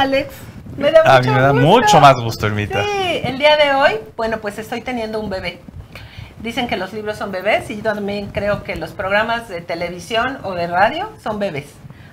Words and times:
Alex. 0.00 0.28
Me 0.76 0.90
da 0.90 1.00
A 1.04 1.18
mucho 1.18 1.28
mí 1.30 1.34
me 1.34 1.40
da 1.42 1.50
gusto. 1.52 1.66
mucho 1.66 2.00
más 2.00 2.14
gusto, 2.16 2.46
Ermita. 2.46 2.82
Sí, 2.82 3.20
el 3.24 3.38
día 3.38 3.56
de 3.56 3.72
hoy, 3.74 3.92
bueno, 4.16 4.38
pues 4.38 4.58
estoy 4.58 4.82
teniendo 4.82 5.18
un 5.20 5.30
bebé. 5.30 5.60
Dicen 6.42 6.68
que 6.68 6.76
los 6.76 6.92
libros 6.92 7.16
son 7.16 7.32
bebés 7.32 7.70
y 7.70 7.76
yo 7.76 7.82
también 7.94 8.26
creo 8.26 8.62
que 8.62 8.76
los 8.76 8.90
programas 8.92 9.48
de 9.48 9.62
televisión 9.62 10.38
o 10.42 10.54
de 10.54 10.66
radio 10.66 11.10
son 11.22 11.38
bebés. 11.38 11.64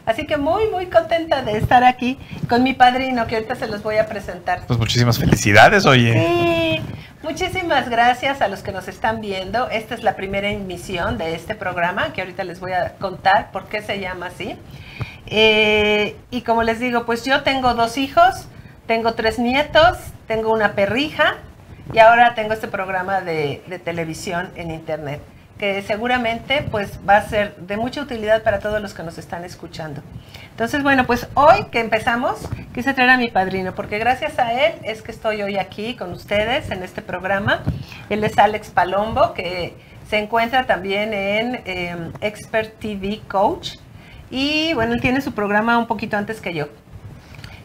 Así 0.06 0.26
que 0.26 0.38
muy, 0.38 0.68
muy 0.70 0.88
contenta 0.88 1.42
de 1.44 1.58
estar 1.58 1.84
aquí 1.84 2.18
con 2.50 2.64
mi 2.64 2.74
padrino, 2.74 3.28
que 3.28 3.36
ahorita 3.36 3.56
se 3.56 3.68
los 3.68 3.84
voy 3.84 3.98
a 3.98 4.06
presentar. 4.06 4.62
Pues 4.68 4.80
muchísimas 4.80 5.18
felicidades, 5.20 5.86
oye. 5.86 6.14
Sí, 6.14 6.82
muchísimas 7.22 7.90
gracias 7.90 8.42
a 8.42 8.48
los 8.50 8.64
que 8.64 8.72
nos 8.72 8.88
están 8.88 9.22
viendo. 9.22 9.70
Esta 9.70 9.94
es 9.96 10.04
la 10.04 10.16
primera 10.16 10.50
emisión 10.50 11.18
de 11.18 11.36
este 11.36 11.56
programa, 11.56 12.12
que 12.14 12.22
ahorita 12.22 12.44
les 12.44 12.60
voy 12.60 12.72
a 12.74 12.94
contar 12.96 13.52
por 13.52 13.66
qué 13.68 13.82
se 13.82 14.00
llama 14.00 14.28
así. 14.28 14.58
Eh, 15.36 16.16
y 16.30 16.42
como 16.42 16.62
les 16.62 16.80
digo, 16.80 17.06
pues 17.06 17.26
yo 17.26 17.42
tengo 17.42 17.74
dos 17.74 17.98
hijos, 17.98 18.48
tengo 18.86 19.16
tres 19.16 19.40
nietos, 19.40 19.98
tengo 20.28 20.54
una 20.54 20.74
perrija 20.74 21.38
y 21.92 21.98
ahora 21.98 22.36
tengo 22.36 22.54
este 22.54 22.68
programa 22.68 23.22
de, 23.22 23.64
de 23.66 23.80
televisión 23.80 24.52
en 24.56 24.70
internet 24.70 25.22
que 25.58 25.82
seguramente 25.82 26.66
pues 26.70 27.00
va 27.08 27.18
a 27.18 27.22
ser 27.22 27.56
de 27.56 27.78
mucha 27.78 28.02
utilidad 28.02 28.44
para 28.44 28.60
todos 28.60 28.82
los 28.82 28.94
que 28.94 29.02
nos 29.02 29.18
están 29.18 29.44
escuchando. 29.44 30.02
Entonces, 30.50 30.84
bueno, 30.84 31.06
pues 31.06 31.28
hoy 31.36 31.66
que 31.72 31.80
empezamos, 31.80 32.48
quise 32.74 32.94
traer 32.94 33.12
a 33.12 33.18
mi 33.18 33.30
padrino, 33.30 33.74
porque 33.74 33.98
gracias 33.98 34.40
a 34.40 34.52
él 34.52 34.74
es 34.84 35.02
que 35.02 35.12
estoy 35.12 35.42
hoy 35.42 35.58
aquí 35.58 35.96
con 35.96 36.12
ustedes 36.12 36.70
en 36.70 36.84
este 36.84 37.02
programa. 37.02 37.62
Él 38.10 38.24
es 38.24 38.38
Alex 38.38 38.70
Palombo, 38.70 39.34
que 39.34 39.74
se 40.10 40.18
encuentra 40.18 40.66
también 40.66 41.14
en 41.14 41.62
eh, 41.66 41.96
Expert 42.22 42.78
TV 42.80 43.22
Coach. 43.28 43.78
Y 44.32 44.74
bueno, 44.74 44.94
él 44.94 45.02
tiene 45.02 45.22
su 45.22 45.34
programa 45.34 45.78
un 45.78 45.88
poquito 45.88 46.18
antes 46.18 46.42
que 46.42 46.54
yo. 46.54 46.68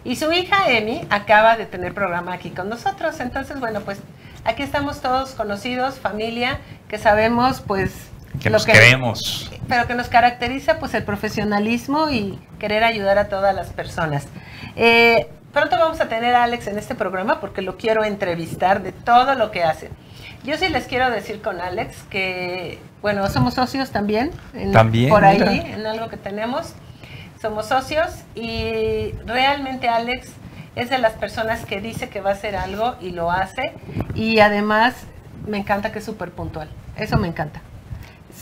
Y 0.05 0.17
su 0.17 0.31
hija 0.33 0.71
Emi 0.71 1.03
acaba 1.11 1.57
de 1.57 1.67
tener 1.67 1.95
programa 1.95 2.33
aquí 2.33 2.51
con 2.51 2.69
nosotros. 2.69 3.21
Entonces, 3.21 3.59
bueno, 3.61 3.81
pues 3.81 3.99
aquí 4.45 4.63
estamos 4.63 5.01
todos 5.01 5.31
conocidos, 5.33 5.97
familia, 5.99 6.61
que 6.89 6.99
sabemos 6.99 7.61
pues 7.61 7.93
Que 8.41 8.49
lo 8.51 8.55
nos 8.55 8.67
queremos. 8.67 9.51
pero 9.69 9.87
que 9.87 9.95
nos 9.95 10.09
caracteriza 10.09 10.79
pues 10.79 10.95
el 10.95 11.05
profesionalismo 11.05 12.11
y 12.11 12.39
querer 12.59 12.85
ayudar 12.85 13.19
a 13.19 13.29
todas 13.29 13.55
las 13.55 13.69
personas. 13.69 14.27
Eh, 14.77 15.29
pronto 15.53 15.77
vamos 15.79 16.01
a 16.01 16.09
tener 16.09 16.35
a 16.35 16.45
Alex 16.45 16.69
en 16.69 16.79
este 16.79 16.95
programa 16.95 17.41
porque 17.41 17.61
lo 17.63 17.77
quiero 17.77 18.05
entrevistar 18.05 18.83
de 18.83 18.93
todo 18.93 19.35
lo 19.35 19.51
que 19.51 19.65
hace. 19.65 19.91
Yo 20.49 20.57
sí 20.57 20.71
les 20.71 20.87
quiero 20.87 21.11
decir 21.11 21.43
con 21.43 21.61
Alex 21.61 22.05
que, 22.09 22.79
bueno, 23.03 23.29
somos 23.29 23.53
socios 23.53 23.91
también. 23.91 24.31
en- 24.55 24.73
También, 24.73 25.11
Por 25.11 25.23
ahí, 25.23 25.43
en 25.75 25.87
algo 25.87 26.09
que 26.09 26.17
tenemos. 26.17 26.73
Somos 27.41 27.67
socios 27.67 28.07
y 28.35 29.13
realmente 29.27 29.89
Alex 29.91 30.29
es 30.75 30.89
de 30.89 30.97
las 30.97 31.13
personas 31.13 31.67
que 31.67 31.83
dice 31.83 32.09
que 32.09 32.23
va 32.23 32.31
a 32.31 32.33
hacer 32.33 32.57
algo 32.57 32.97
y 33.01 33.11
lo 33.11 33.31
hace. 33.31 33.75
Y 34.15 34.39
además 34.41 34.95
me 35.47 35.59
encanta 35.59 35.93
que 35.93 35.99
es 35.99 36.05
súper 36.07 36.31
puntual. 36.31 36.71
Eso 36.97 37.19
me 37.19 37.29
encanta. 37.29 37.61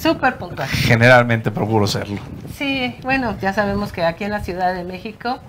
Súper 0.01 0.37
puntual. 0.37 0.69
Generalmente 0.69 1.51
procuro 1.51 1.89
serlo. 1.89 2.21
Sí, 2.55 2.95
bueno, 3.03 3.37
ya 3.41 3.53
sabemos 3.53 3.93
que 3.93 4.05
aquí 4.05 4.23
en 4.23 4.31
la 4.31 4.45
Ciudad 4.45 4.75
de 4.75 4.85
México, 4.85 5.41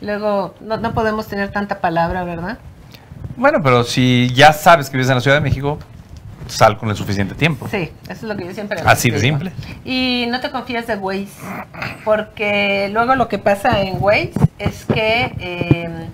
luego 0.00 0.54
no, 0.62 0.78
no 0.78 0.94
podemos 0.94 1.26
tener 1.26 1.50
tanta 1.52 1.80
palabra, 1.80 2.24
¿verdad? 2.24 2.56
Bueno, 3.36 3.58
pero 3.62 3.84
si 3.84 4.30
ya 4.34 4.52
sabes 4.52 4.88
que 4.90 4.96
vives 4.96 5.08
en 5.10 5.16
la 5.16 5.20
Ciudad 5.20 5.36
de 5.36 5.40
México, 5.42 5.78
sal 6.50 6.76
con 6.78 6.90
el 6.90 6.96
suficiente 6.96 7.34
tiempo. 7.34 7.68
Sí, 7.70 7.90
eso 8.04 8.12
es 8.12 8.22
lo 8.22 8.36
que 8.36 8.46
yo 8.46 8.52
siempre 8.52 8.80
Así 8.84 9.10
de 9.10 9.20
digo. 9.20 9.38
simple. 9.38 9.52
Y 9.84 10.26
no 10.30 10.40
te 10.40 10.50
confíes 10.50 10.86
de 10.86 10.96
Waze, 10.96 11.28
porque 12.04 12.88
luego 12.92 13.14
lo 13.14 13.28
que 13.28 13.38
pasa 13.38 13.80
en 13.80 13.96
Waze 14.00 14.32
es 14.58 14.84
que 14.84 15.34
eh, 15.38 16.08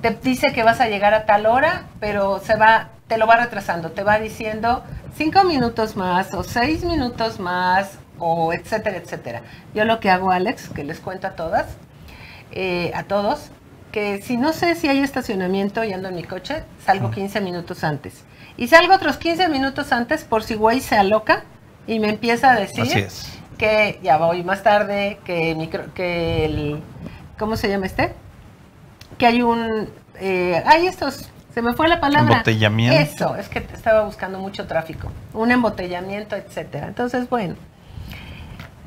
te 0.00 0.10
dice 0.22 0.52
que 0.52 0.62
vas 0.62 0.80
a 0.80 0.88
llegar 0.88 1.14
a 1.14 1.26
tal 1.26 1.46
hora, 1.46 1.84
pero 2.00 2.40
se 2.40 2.56
va, 2.56 2.88
te 3.06 3.18
lo 3.18 3.26
va 3.26 3.36
retrasando, 3.36 3.90
te 3.90 4.02
va 4.02 4.18
diciendo 4.18 4.82
cinco 5.16 5.44
minutos 5.44 5.96
más 5.96 6.34
o 6.34 6.42
seis 6.42 6.84
minutos 6.84 7.38
más 7.38 7.98
o 8.18 8.52
etcétera, 8.52 8.96
etcétera. 8.96 9.42
Yo 9.74 9.84
lo 9.84 10.00
que 10.00 10.10
hago, 10.10 10.30
Alex, 10.30 10.68
que 10.70 10.84
les 10.84 11.00
cuento 11.00 11.26
a 11.26 11.30
todas, 11.30 11.66
eh, 12.52 12.92
a 12.94 13.04
todos, 13.04 13.50
que 13.92 14.22
si 14.22 14.36
no 14.38 14.52
sé 14.52 14.74
si 14.74 14.88
hay 14.88 14.98
estacionamiento 15.00 15.84
y 15.84 15.92
ando 15.92 16.08
en 16.08 16.16
mi 16.16 16.24
coche, 16.24 16.64
salgo 16.84 17.10
15 17.10 17.40
minutos 17.42 17.84
antes. 17.84 18.24
Y 18.56 18.68
salgo 18.68 18.94
otros 18.94 19.18
15 19.18 19.48
minutos 19.48 19.92
antes 19.92 20.24
por 20.24 20.42
si 20.42 20.56
Waze 20.56 20.80
se 20.80 20.96
aloca 20.96 21.44
y 21.86 22.00
me 22.00 22.08
empieza 22.08 22.52
a 22.52 22.58
decir 22.58 22.84
es. 22.96 23.38
que 23.58 24.00
ya 24.02 24.16
voy 24.16 24.42
más 24.42 24.62
tarde, 24.62 25.18
que, 25.24 25.54
micro, 25.54 25.92
que 25.94 26.46
el... 26.46 26.80
¿Cómo 27.38 27.56
se 27.56 27.68
llama 27.68 27.86
este? 27.86 28.14
Que 29.18 29.26
hay 29.26 29.42
un... 29.42 29.88
Eh, 30.18 30.62
hay 30.66 30.86
estos... 30.86 31.30
Se 31.52 31.60
me 31.60 31.74
fue 31.74 31.86
la 31.86 32.00
palabra. 32.00 32.32
Embotellamiento. 32.32 32.98
Eso, 32.98 33.36
es 33.36 33.50
que 33.50 33.58
estaba 33.58 34.04
buscando 34.04 34.38
mucho 34.38 34.66
tráfico. 34.66 35.12
Un 35.34 35.50
embotellamiento, 35.50 36.34
etcétera. 36.34 36.88
Entonces, 36.88 37.28
bueno. 37.28 37.56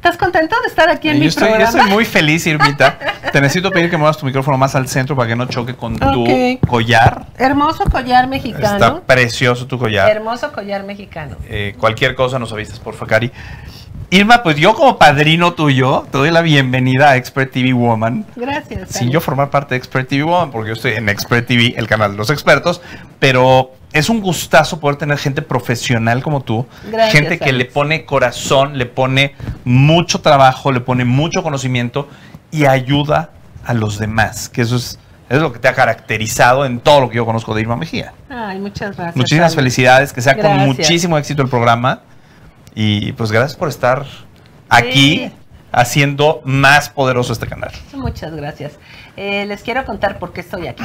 ¿Estás 0.06 0.20
contento 0.20 0.56
de 0.62 0.68
estar 0.68 0.88
aquí 0.88 1.10
en 1.10 1.16
yo, 1.16 1.20
mi 1.22 1.26
estoy, 1.26 1.48
yo 1.48 1.56
programa? 1.56 1.80
estoy 1.80 1.92
muy 1.92 2.06
feliz, 2.06 2.46
Irmita. 2.46 3.00
Te 3.34 3.42
necesito 3.42 3.72
pedir 3.72 3.90
que 3.90 3.98
muevas 3.98 4.16
tu 4.16 4.28
micrófono 4.28 4.56
más 4.56 4.76
al 4.76 4.88
centro 4.88 5.16
para 5.16 5.30
que 5.30 5.36
no 5.36 5.48
choque 5.48 5.76
con 5.76 5.98
tu 5.98 6.28
collar. 6.68 7.26
Hermoso 7.40 7.86
collar 7.86 8.28
mexicano. 8.28 8.76
Está 8.76 9.02
precioso 9.02 9.66
tu 9.66 9.80
collar. 9.80 10.08
Hermoso 10.08 10.52
collar 10.52 10.84
mexicano. 10.84 11.38
Eh, 11.50 11.74
cualquier 11.80 12.14
cosa 12.14 12.38
nos 12.38 12.54
avisas, 12.54 12.80
por 12.80 12.94
favor, 12.94 13.08
Cari. 13.10 13.32
Irma, 14.12 14.44
pues 14.44 14.58
yo 14.58 14.76
como 14.76 15.00
padrino 15.00 15.54
tuyo 15.54 16.06
te 16.12 16.20
doy 16.20 16.30
la 16.30 16.44
bienvenida 16.44 17.10
a 17.10 17.16
Expert 17.16 17.52
TV 17.52 17.74
Woman. 17.74 18.28
Gracias. 18.36 18.92
Sin 18.92 19.10
yo 19.10 19.22
formar 19.22 19.50
parte 19.50 19.74
de 19.74 19.80
Expert 19.80 20.08
TV 20.08 20.22
Woman, 20.22 20.52
porque 20.52 20.68
yo 20.68 20.74
estoy 20.76 20.92
en 20.92 21.10
Expert 21.10 21.48
TV, 21.48 21.74
el 21.78 21.88
canal 21.88 22.12
de 22.12 22.18
los 22.18 22.30
expertos, 22.30 22.80
pero 23.18 23.72
es 23.96 24.10
un 24.10 24.22
gustazo 24.22 24.80
poder 24.80 24.98
tener 24.98 25.18
gente 25.18 25.42
profesional 25.42 26.22
como 26.22 26.42
tú, 26.42 26.68
Gracias, 26.92 27.12
gente 27.12 27.38
que 27.40 27.46
Alex. 27.50 27.58
le 27.58 27.66
pone 27.66 28.06
corazón, 28.06 28.78
le 28.78 28.86
pone 28.86 29.36
mucho 29.64 30.22
trabajo, 30.22 30.72
le 30.72 30.82
pone 30.82 31.06
mucho 31.06 31.42
conocimiento 31.44 32.08
y 32.52 32.66
ayuda 32.66 33.32
a 33.66 33.74
los 33.74 33.98
demás, 33.98 34.50
que 34.50 34.62
eso 34.62 34.76
es, 34.76 35.00
es 35.30 35.40
lo 35.42 35.52
que 35.52 35.60
te 35.60 35.68
ha 35.68 35.74
caracterizado 35.74 36.66
en 36.66 36.80
todo 36.80 37.02
lo 37.02 37.10
que 37.10 37.16
yo 37.16 37.26
conozco 37.26 37.56
de 37.56 37.62
Irma 37.62 37.76
Mejía. 37.76 38.14
Ay, 38.30 38.60
muchas 38.60 38.96
gracias. 38.96 39.16
Muchísimas 39.16 39.46
Alex. 39.48 39.56
felicidades, 39.56 40.14
que 40.14 40.22
sea 40.22 40.38
con 40.38 40.58
muchísimo 40.60 41.18
éxito 41.18 41.42
el 41.42 41.50
programa. 41.50 42.02
Y 42.76 43.14
pues 43.14 43.32
gracias 43.32 43.56
por 43.58 43.70
estar 43.70 44.06
aquí 44.70 45.18
Sí. 45.20 45.32
haciendo 45.72 46.42
más 46.44 46.90
poderoso 46.90 47.32
este 47.34 47.48
canal. 47.48 47.72
Muchas 47.94 48.36
gracias. 48.36 48.74
Eh, 49.16 49.46
les 49.46 49.62
quiero 49.64 49.86
contar 49.86 50.20
por 50.20 50.34
qué 50.34 50.42
estoy 50.42 50.68
aquí. 50.68 50.84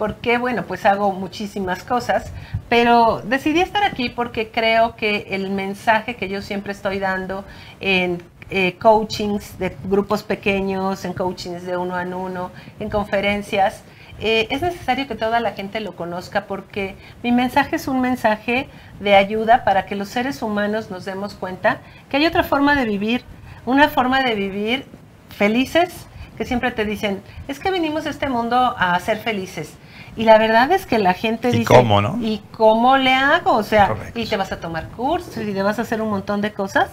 Porque, 0.00 0.38
bueno, 0.38 0.64
pues 0.64 0.86
hago 0.86 1.12
muchísimas 1.12 1.84
cosas, 1.84 2.32
pero 2.70 3.20
decidí 3.22 3.60
estar 3.60 3.84
aquí 3.84 4.08
porque 4.08 4.48
creo 4.48 4.96
que 4.96 5.26
el 5.28 5.50
mensaje 5.50 6.16
que 6.16 6.26
yo 6.30 6.40
siempre 6.40 6.72
estoy 6.72 6.98
dando 6.98 7.44
en 7.80 8.22
eh, 8.48 8.78
coachings 8.80 9.58
de 9.58 9.76
grupos 9.84 10.22
pequeños, 10.22 11.04
en 11.04 11.12
coachings 11.12 11.66
de 11.66 11.76
uno 11.76 11.96
a 11.96 12.04
uno, 12.04 12.50
en 12.78 12.88
conferencias, 12.88 13.82
eh, 14.20 14.48
es 14.48 14.62
necesario 14.62 15.06
que 15.06 15.16
toda 15.16 15.38
la 15.38 15.52
gente 15.52 15.80
lo 15.80 15.94
conozca 15.94 16.46
porque 16.46 16.94
mi 17.22 17.30
mensaje 17.30 17.76
es 17.76 17.86
un 17.86 18.00
mensaje 18.00 18.68
de 19.00 19.16
ayuda 19.16 19.64
para 19.64 19.84
que 19.84 19.96
los 19.96 20.08
seres 20.08 20.40
humanos 20.40 20.90
nos 20.90 21.04
demos 21.04 21.34
cuenta 21.34 21.82
que 22.08 22.16
hay 22.16 22.24
otra 22.24 22.42
forma 22.42 22.74
de 22.74 22.86
vivir, 22.86 23.22
una 23.66 23.90
forma 23.90 24.22
de 24.22 24.34
vivir 24.34 24.86
felices 25.28 26.06
que 26.38 26.46
siempre 26.46 26.70
te 26.70 26.86
dicen, 26.86 27.20
es 27.48 27.58
que 27.58 27.70
venimos 27.70 28.06
a 28.06 28.08
este 28.08 28.30
mundo 28.30 28.56
a 28.78 28.98
ser 28.98 29.18
felices. 29.18 29.74
Y 30.16 30.24
la 30.24 30.38
verdad 30.38 30.70
es 30.72 30.86
que 30.86 30.98
la 30.98 31.14
gente 31.14 31.48
¿Y 31.50 31.52
dice, 31.52 31.64
cómo, 31.64 32.00
no? 32.02 32.18
¿y 32.20 32.42
cómo 32.56 32.96
le 32.96 33.14
hago? 33.14 33.52
O 33.54 33.62
sea, 33.62 33.88
Correcto. 33.88 34.18
y 34.18 34.26
te 34.26 34.36
vas 34.36 34.50
a 34.52 34.60
tomar 34.60 34.88
cursos 34.88 35.36
y 35.38 35.52
te 35.52 35.62
vas 35.62 35.78
a 35.78 35.82
hacer 35.82 36.02
un 36.02 36.10
montón 36.10 36.40
de 36.40 36.52
cosas 36.52 36.88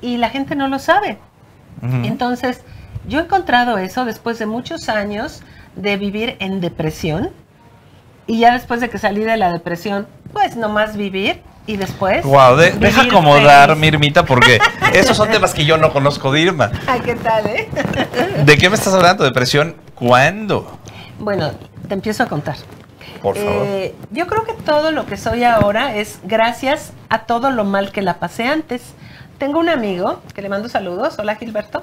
y 0.00 0.18
la 0.18 0.28
gente 0.30 0.54
no 0.54 0.68
lo 0.68 0.78
sabe. 0.78 1.18
Entonces, 2.04 2.60
yo 3.08 3.18
he 3.18 3.22
encontrado 3.24 3.78
eso 3.78 4.04
después 4.04 4.38
de 4.38 4.46
muchos 4.46 4.88
años 4.88 5.42
de 5.74 5.96
vivir 5.96 6.36
en 6.38 6.60
depresión 6.60 7.30
y 8.28 8.38
ya 8.38 8.52
después 8.52 8.80
de 8.80 8.88
que 8.88 8.98
salí 8.98 9.24
de 9.24 9.36
la 9.36 9.50
depresión, 9.50 10.06
pues 10.32 10.54
nomás 10.54 10.96
vivir 10.96 11.40
y 11.66 11.76
después... 11.78 12.24
Wow, 12.24 12.56
de- 12.56 12.72
deja 12.72 13.02
acomodar, 13.02 13.70
feliz. 13.70 13.80
mi 13.80 13.86
Irmita, 13.88 14.24
porque 14.24 14.60
esos 14.94 15.16
son 15.16 15.30
temas 15.30 15.54
que 15.54 15.64
yo 15.64 15.76
no 15.76 15.92
conozco 15.92 16.30
de 16.30 16.40
Irma. 16.42 16.70
Ah, 16.86 16.98
¿Qué 17.04 17.14
tal, 17.16 17.46
eh? 17.46 17.68
¿De 18.44 18.56
qué 18.58 18.68
me 18.68 18.76
estás 18.76 18.94
hablando? 18.94 19.24
¿Depresión? 19.24 19.74
¿Cuándo? 19.96 20.78
Bueno, 21.18 21.50
te 21.92 21.94
empiezo 21.94 22.22
a 22.22 22.26
contar. 22.26 22.56
Por 23.20 23.36
favor. 23.36 23.66
Eh, 23.66 23.94
yo 24.12 24.26
creo 24.26 24.44
que 24.44 24.54
todo 24.54 24.92
lo 24.92 25.04
que 25.04 25.18
soy 25.18 25.44
ahora 25.44 25.94
es 25.94 26.20
gracias 26.24 26.94
a 27.10 27.26
todo 27.26 27.50
lo 27.50 27.64
mal 27.64 27.92
que 27.92 28.00
la 28.00 28.14
pasé 28.14 28.44
antes. 28.44 28.94
Tengo 29.36 29.60
un 29.60 29.68
amigo 29.68 30.22
que 30.34 30.40
le 30.40 30.48
mando 30.48 30.70
saludos, 30.70 31.18
hola 31.18 31.34
Gilberto. 31.34 31.82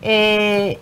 Eh, 0.00 0.78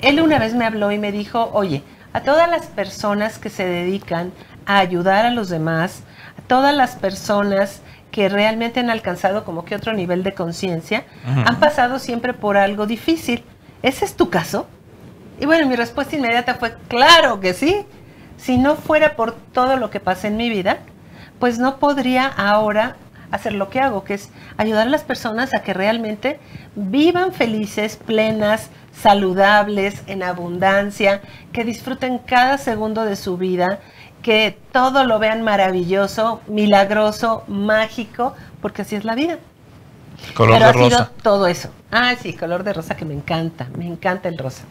él 0.00 0.20
una 0.20 0.40
vez 0.40 0.52
me 0.54 0.64
habló 0.64 0.90
y 0.90 0.98
me 0.98 1.12
dijo, 1.12 1.50
oye, 1.52 1.84
a 2.12 2.22
todas 2.22 2.50
las 2.50 2.66
personas 2.66 3.38
que 3.38 3.50
se 3.50 3.66
dedican 3.66 4.32
a 4.66 4.78
ayudar 4.78 5.24
a 5.24 5.30
los 5.30 5.48
demás, 5.48 6.02
a 6.36 6.42
todas 6.48 6.74
las 6.74 6.96
personas 6.96 7.82
que 8.10 8.28
realmente 8.28 8.80
han 8.80 8.90
alcanzado 8.90 9.44
como 9.44 9.64
que 9.64 9.76
otro 9.76 9.92
nivel 9.92 10.24
de 10.24 10.34
conciencia, 10.34 11.04
han 11.24 11.60
pasado 11.60 12.00
siempre 12.00 12.34
por 12.34 12.56
algo 12.56 12.86
difícil. 12.86 13.44
¿Ese 13.80 14.04
es 14.04 14.16
tu 14.16 14.28
caso? 14.28 14.66
Y 15.40 15.46
bueno, 15.46 15.66
mi 15.66 15.76
respuesta 15.76 16.16
inmediata 16.16 16.54
fue, 16.54 16.74
claro 16.88 17.40
que 17.40 17.54
sí. 17.54 17.84
Si 18.36 18.58
no 18.58 18.76
fuera 18.76 19.16
por 19.16 19.32
todo 19.32 19.76
lo 19.76 19.90
que 19.90 20.00
pasa 20.00 20.28
en 20.28 20.36
mi 20.36 20.48
vida, 20.50 20.78
pues 21.38 21.58
no 21.58 21.78
podría 21.78 22.26
ahora 22.26 22.96
hacer 23.30 23.54
lo 23.54 23.70
que 23.70 23.80
hago, 23.80 24.04
que 24.04 24.14
es 24.14 24.30
ayudar 24.58 24.86
a 24.86 24.90
las 24.90 25.04
personas 25.04 25.54
a 25.54 25.62
que 25.62 25.72
realmente 25.72 26.38
vivan 26.76 27.32
felices, 27.32 27.96
plenas, 27.96 28.68
saludables, 28.92 30.02
en 30.06 30.22
abundancia, 30.22 31.22
que 31.52 31.64
disfruten 31.64 32.18
cada 32.18 32.58
segundo 32.58 33.04
de 33.04 33.16
su 33.16 33.38
vida, 33.38 33.80
que 34.22 34.56
todo 34.70 35.04
lo 35.04 35.18
vean 35.18 35.42
maravilloso, 35.42 36.40
milagroso, 36.46 37.42
mágico, 37.48 38.34
porque 38.60 38.82
así 38.82 38.96
es 38.96 39.04
la 39.04 39.14
vida. 39.14 39.38
Color 40.34 40.58
Pero 40.58 40.64
de 40.64 40.70
ha 40.70 40.74
sido 40.74 40.98
rosa. 40.98 41.10
todo 41.22 41.46
eso. 41.46 41.70
Ah, 41.90 42.14
sí, 42.20 42.34
color 42.34 42.64
de 42.64 42.72
rosa 42.74 42.96
que 42.96 43.04
me 43.04 43.14
encanta, 43.14 43.68
me 43.76 43.86
encanta 43.86 44.28
el 44.28 44.38
rosa. 44.38 44.64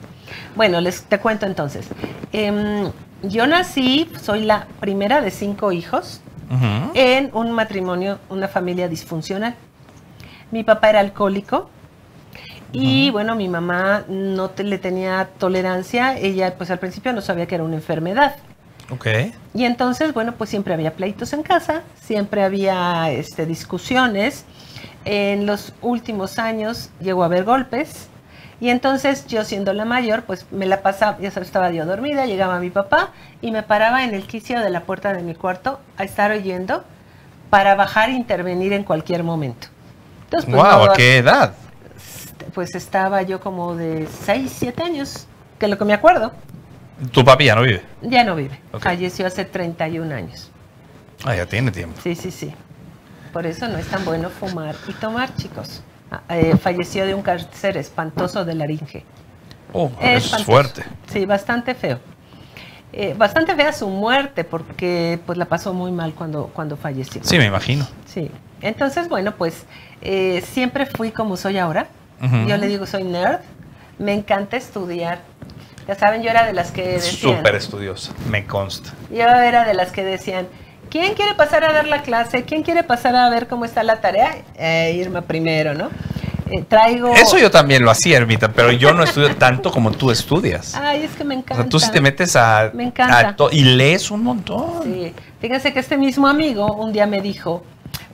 Bueno, 0.55 0.81
les 0.81 1.03
te 1.03 1.19
cuento 1.19 1.45
entonces. 1.45 1.87
Em, 2.31 2.91
yo 3.23 3.47
nací, 3.47 4.09
soy 4.21 4.43
la 4.43 4.67
primera 4.79 5.21
de 5.21 5.31
cinco 5.31 5.71
hijos 5.71 6.21
en 6.93 7.29
un 7.33 7.51
matrimonio, 7.51 8.19
una 8.29 8.47
familia 8.49 8.89
disfuncional. 8.89 9.55
Mi 10.51 10.63
papá 10.63 10.89
era 10.89 10.99
alcohólico 10.99 11.69
y 12.73 13.09
bueno, 13.11 13.35
mi 13.35 13.47
mamá 13.49 14.03
no 14.09 14.49
te- 14.49 14.63
le 14.63 14.77
tenía 14.77 15.29
tolerancia. 15.37 16.17
Ella 16.17 16.55
pues 16.57 16.69
al 16.71 16.79
principio 16.79 17.13
no 17.13 17.21
sabía 17.21 17.45
que 17.45 17.55
era 17.55 17.63
una 17.63 17.75
enfermedad. 17.75 18.35
Ok. 18.89 19.07
Y 19.53 19.63
entonces, 19.65 20.13
bueno, 20.13 20.33
pues 20.33 20.49
siempre 20.49 20.73
había 20.73 20.93
pleitos 20.93 21.31
en 21.33 21.43
casa, 21.43 21.83
siempre 22.01 22.43
había 22.43 23.09
este, 23.11 23.45
discusiones. 23.45 24.43
En 25.05 25.45
los 25.45 25.73
últimos 25.81 26.37
años 26.39 26.89
llegó 26.99 27.23
a 27.23 27.27
haber 27.27 27.43
golpes. 27.45 28.07
Y 28.61 28.69
entonces 28.69 29.25
yo 29.27 29.43
siendo 29.43 29.73
la 29.73 29.83
mayor, 29.85 30.23
pues 30.23 30.45
me 30.51 30.65
la 30.67 30.81
pasaba, 30.83 31.17
ya 31.19 31.31
sabes, 31.31 31.49
estaba 31.49 31.71
yo 31.71 31.85
dormida, 31.85 32.25
llegaba 32.27 32.59
mi 32.59 32.69
papá 32.69 33.09
y 33.41 33.51
me 33.51 33.63
paraba 33.63 34.03
en 34.05 34.13
el 34.13 34.27
quicio 34.27 34.59
de 34.61 34.69
la 34.69 34.81
puerta 34.81 35.11
de 35.13 35.23
mi 35.23 35.33
cuarto 35.35 35.79
a 35.97 36.03
estar 36.03 36.31
oyendo 36.31 36.83
para 37.49 37.73
bajar 37.75 38.09
e 38.09 38.13
intervenir 38.13 38.71
en 38.73 38.83
cualquier 38.83 39.23
momento. 39.23 39.67
Entonces, 40.25 40.49
pues, 40.49 40.61
wow, 40.63 40.85
no- 40.85 40.91
¿a 40.91 40.95
qué 40.95 41.17
edad? 41.17 41.53
pues 42.53 42.75
estaba 42.75 43.21
yo 43.23 43.39
como 43.39 43.75
de 43.75 44.07
6, 44.25 44.51
7 44.55 44.83
años, 44.83 45.25
que 45.57 45.67
lo 45.67 45.77
que 45.77 45.85
me 45.85 45.93
acuerdo, 45.93 46.31
Tu 47.11 47.23
papi 47.25 47.45
ya 47.45 47.55
no 47.55 47.61
vive. 47.63 47.81
ya 48.01 48.23
no 48.23 48.35
vive. 48.35 48.59
Falleció 48.79 49.25
hace 49.25 49.43
31 49.45 50.11
años. 50.11 50.51
Ah, 51.25 51.35
ya 51.35 51.45
tiene 51.47 51.71
tiempo. 51.71 51.99
Sí, 52.03 52.13
sí, 52.15 52.29
sí. 52.29 52.53
Por 53.33 53.45
eso 53.47 53.67
no 53.67 53.77
es 53.79 53.87
tan 53.87 54.05
bueno 54.05 54.29
fumar 54.29 54.75
y 54.87 54.93
tomar, 54.93 55.35
chicos. 55.35 55.81
Ah, 56.11 56.21
eh, 56.29 56.57
falleció 56.57 57.05
de 57.05 57.15
un 57.15 57.21
cáncer 57.21 57.77
espantoso 57.77 58.43
de 58.43 58.53
laringe. 58.53 59.05
Oh, 59.71 59.89
eso 60.01 60.35
es 60.35 60.43
fuerte. 60.43 60.83
Sí, 61.11 61.25
bastante 61.25 61.73
feo. 61.73 61.99
Eh, 62.91 63.15
bastante 63.17 63.55
fea 63.55 63.71
su 63.71 63.87
muerte 63.87 64.43
porque 64.43 65.17
pues 65.25 65.37
la 65.37 65.45
pasó 65.45 65.73
muy 65.73 65.93
mal 65.93 66.13
cuando, 66.13 66.47
cuando 66.47 66.75
falleció. 66.75 67.23
Sí, 67.23 67.37
me 67.37 67.45
imagino. 67.45 67.87
Sí. 68.05 68.29
Entonces, 68.61 69.07
bueno, 69.07 69.33
pues 69.37 69.65
eh, 70.01 70.43
siempre 70.51 70.85
fui 70.85 71.11
como 71.11 71.37
soy 71.37 71.57
ahora. 71.57 71.87
Yo 72.47 72.57
le 72.57 72.67
digo, 72.67 72.85
soy 72.85 73.03
nerd. 73.03 73.39
Me 73.97 74.13
encanta 74.13 74.57
estudiar. 74.57 75.21
Ya 75.87 75.95
saben, 75.95 76.21
yo 76.21 76.29
era 76.29 76.45
de 76.45 76.53
las 76.53 76.69
que 76.71 76.87
decían... 76.87 77.37
Súper 77.37 77.55
estudiosa, 77.55 78.11
me 78.29 78.45
consta. 78.45 78.91
Yo 79.09 79.23
era 79.23 79.65
de 79.65 79.73
las 79.73 79.91
que 79.91 80.03
decían, 80.03 80.47
¿quién 80.91 81.15
quiere 81.15 81.33
pasar 81.33 81.63
a 81.63 81.73
dar 81.73 81.87
la 81.87 82.03
clase? 82.03 82.43
¿Quién 82.43 82.61
quiere 82.61 82.83
pasar 82.83 83.15
a 83.15 83.27
ver 83.29 83.47
cómo 83.47 83.65
está 83.65 83.81
la 83.81 83.99
tarea? 84.01 84.35
Eh, 84.55 84.93
Irma 84.99 85.21
primero, 85.21 85.73
¿no? 85.73 85.89
Eh, 86.51 86.63
traigo... 86.67 87.13
Eso 87.15 87.37
yo 87.37 87.49
también 87.49 87.83
lo 87.83 87.89
hacía, 87.89 88.17
Ermita, 88.17 88.49
pero 88.51 88.71
yo 88.73 88.93
no 88.93 89.03
estudio 89.03 89.33
tanto 89.37 89.71
como 89.71 89.91
tú 89.91 90.11
estudias. 90.11 90.75
Ay, 90.75 91.03
es 91.03 91.11
que 91.15 91.23
me 91.23 91.35
O 91.35 91.39
encanta. 91.39 91.63
sea, 91.63 91.69
tú 91.69 91.79
sí 91.79 91.89
te 91.91 92.01
metes 92.01 92.35
a, 92.35 92.71
Me 92.73 92.83
encanta. 92.83 93.45
a 93.45 93.53
y 93.53 93.63
lees 93.63 94.11
un 94.11 94.21
montón. 94.23 94.83
Sí. 94.83 95.13
Fíjense 95.39 95.71
que 95.73 95.79
este 95.79 95.97
mismo 95.97 96.27
amigo 96.27 96.73
un 96.75 96.91
día 96.91 97.07
me 97.07 97.21
dijo, 97.21 97.63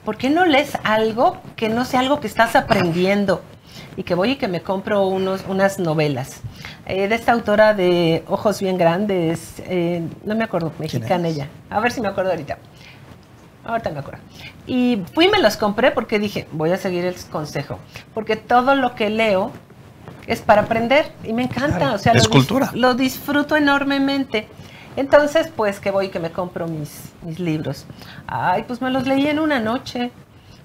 ¿por 0.06 0.18
qué 0.18 0.30
no 0.30 0.46
lees 0.46 0.78
algo 0.84 1.38
que 1.56 1.68
no 1.68 1.84
sea 1.84 2.02
algo 2.02 2.20
que 2.20 2.28
estás 2.28 2.56
aprendiendo? 2.56 3.42
Y 3.96 4.04
que 4.04 4.14
voy 4.14 4.32
y 4.32 4.36
que 4.36 4.48
me 4.48 4.62
compro 4.62 5.08
unos, 5.08 5.42
unas 5.48 5.80
novelas. 5.80 6.42
Eh, 6.90 7.10
de 7.10 7.16
esta 7.16 7.34
autora 7.34 7.74
de 7.74 8.24
Ojos 8.28 8.62
Bien 8.62 8.78
Grandes, 8.78 9.62
eh, 9.66 10.08
no 10.24 10.36
me 10.36 10.46
acuerdo, 10.46 10.72
mexicana 10.80 11.28
ella. 11.28 11.50
A 11.70 11.82
ver 11.82 11.92
si 11.92 12.00
me 12.00 12.08
acuerdo 12.08 12.32
ahorita. 12.32 12.58
Ahorita 13.66 13.90
me 13.90 14.00
acuerdo. 14.00 14.22
Y 14.66 15.02
fui 15.14 15.26
y 15.26 15.28
me 15.28 15.40
los 15.40 15.58
compré 15.58 15.92
porque 15.92 16.18
dije, 16.18 16.48
voy 16.54 16.72
a 16.72 16.78
seguir 16.78 17.04
el 17.04 17.16
consejo. 17.30 17.78
Porque 18.14 18.38
todo 18.38 18.74
lo 18.74 18.96
que 18.96 19.10
leo 19.10 19.52
es 20.28 20.42
para 20.42 20.62
aprender 20.62 21.12
y 21.26 21.34
me 21.34 21.44
encanta. 21.44 21.78
Claro, 21.78 21.96
o 21.96 21.98
sea, 21.98 22.14
es 22.14 22.24
lo 22.24 22.30
cultura. 22.30 22.72
Lo 22.74 22.94
disfruto 22.94 23.58
enormemente. 23.58 24.48
Entonces, 24.96 25.50
pues 25.54 25.82
que 25.82 25.92
voy 25.92 26.06
y 26.06 26.10
que 26.10 26.20
me 26.20 26.32
compro 26.32 26.68
mis, 26.68 27.12
mis 27.22 27.38
libros. 27.38 27.86
Ay, 28.28 28.64
pues 28.66 28.82
me 28.82 28.90
los 28.92 29.06
leí 29.06 29.28
en 29.28 29.40
una 29.40 29.60
noche. 29.60 30.12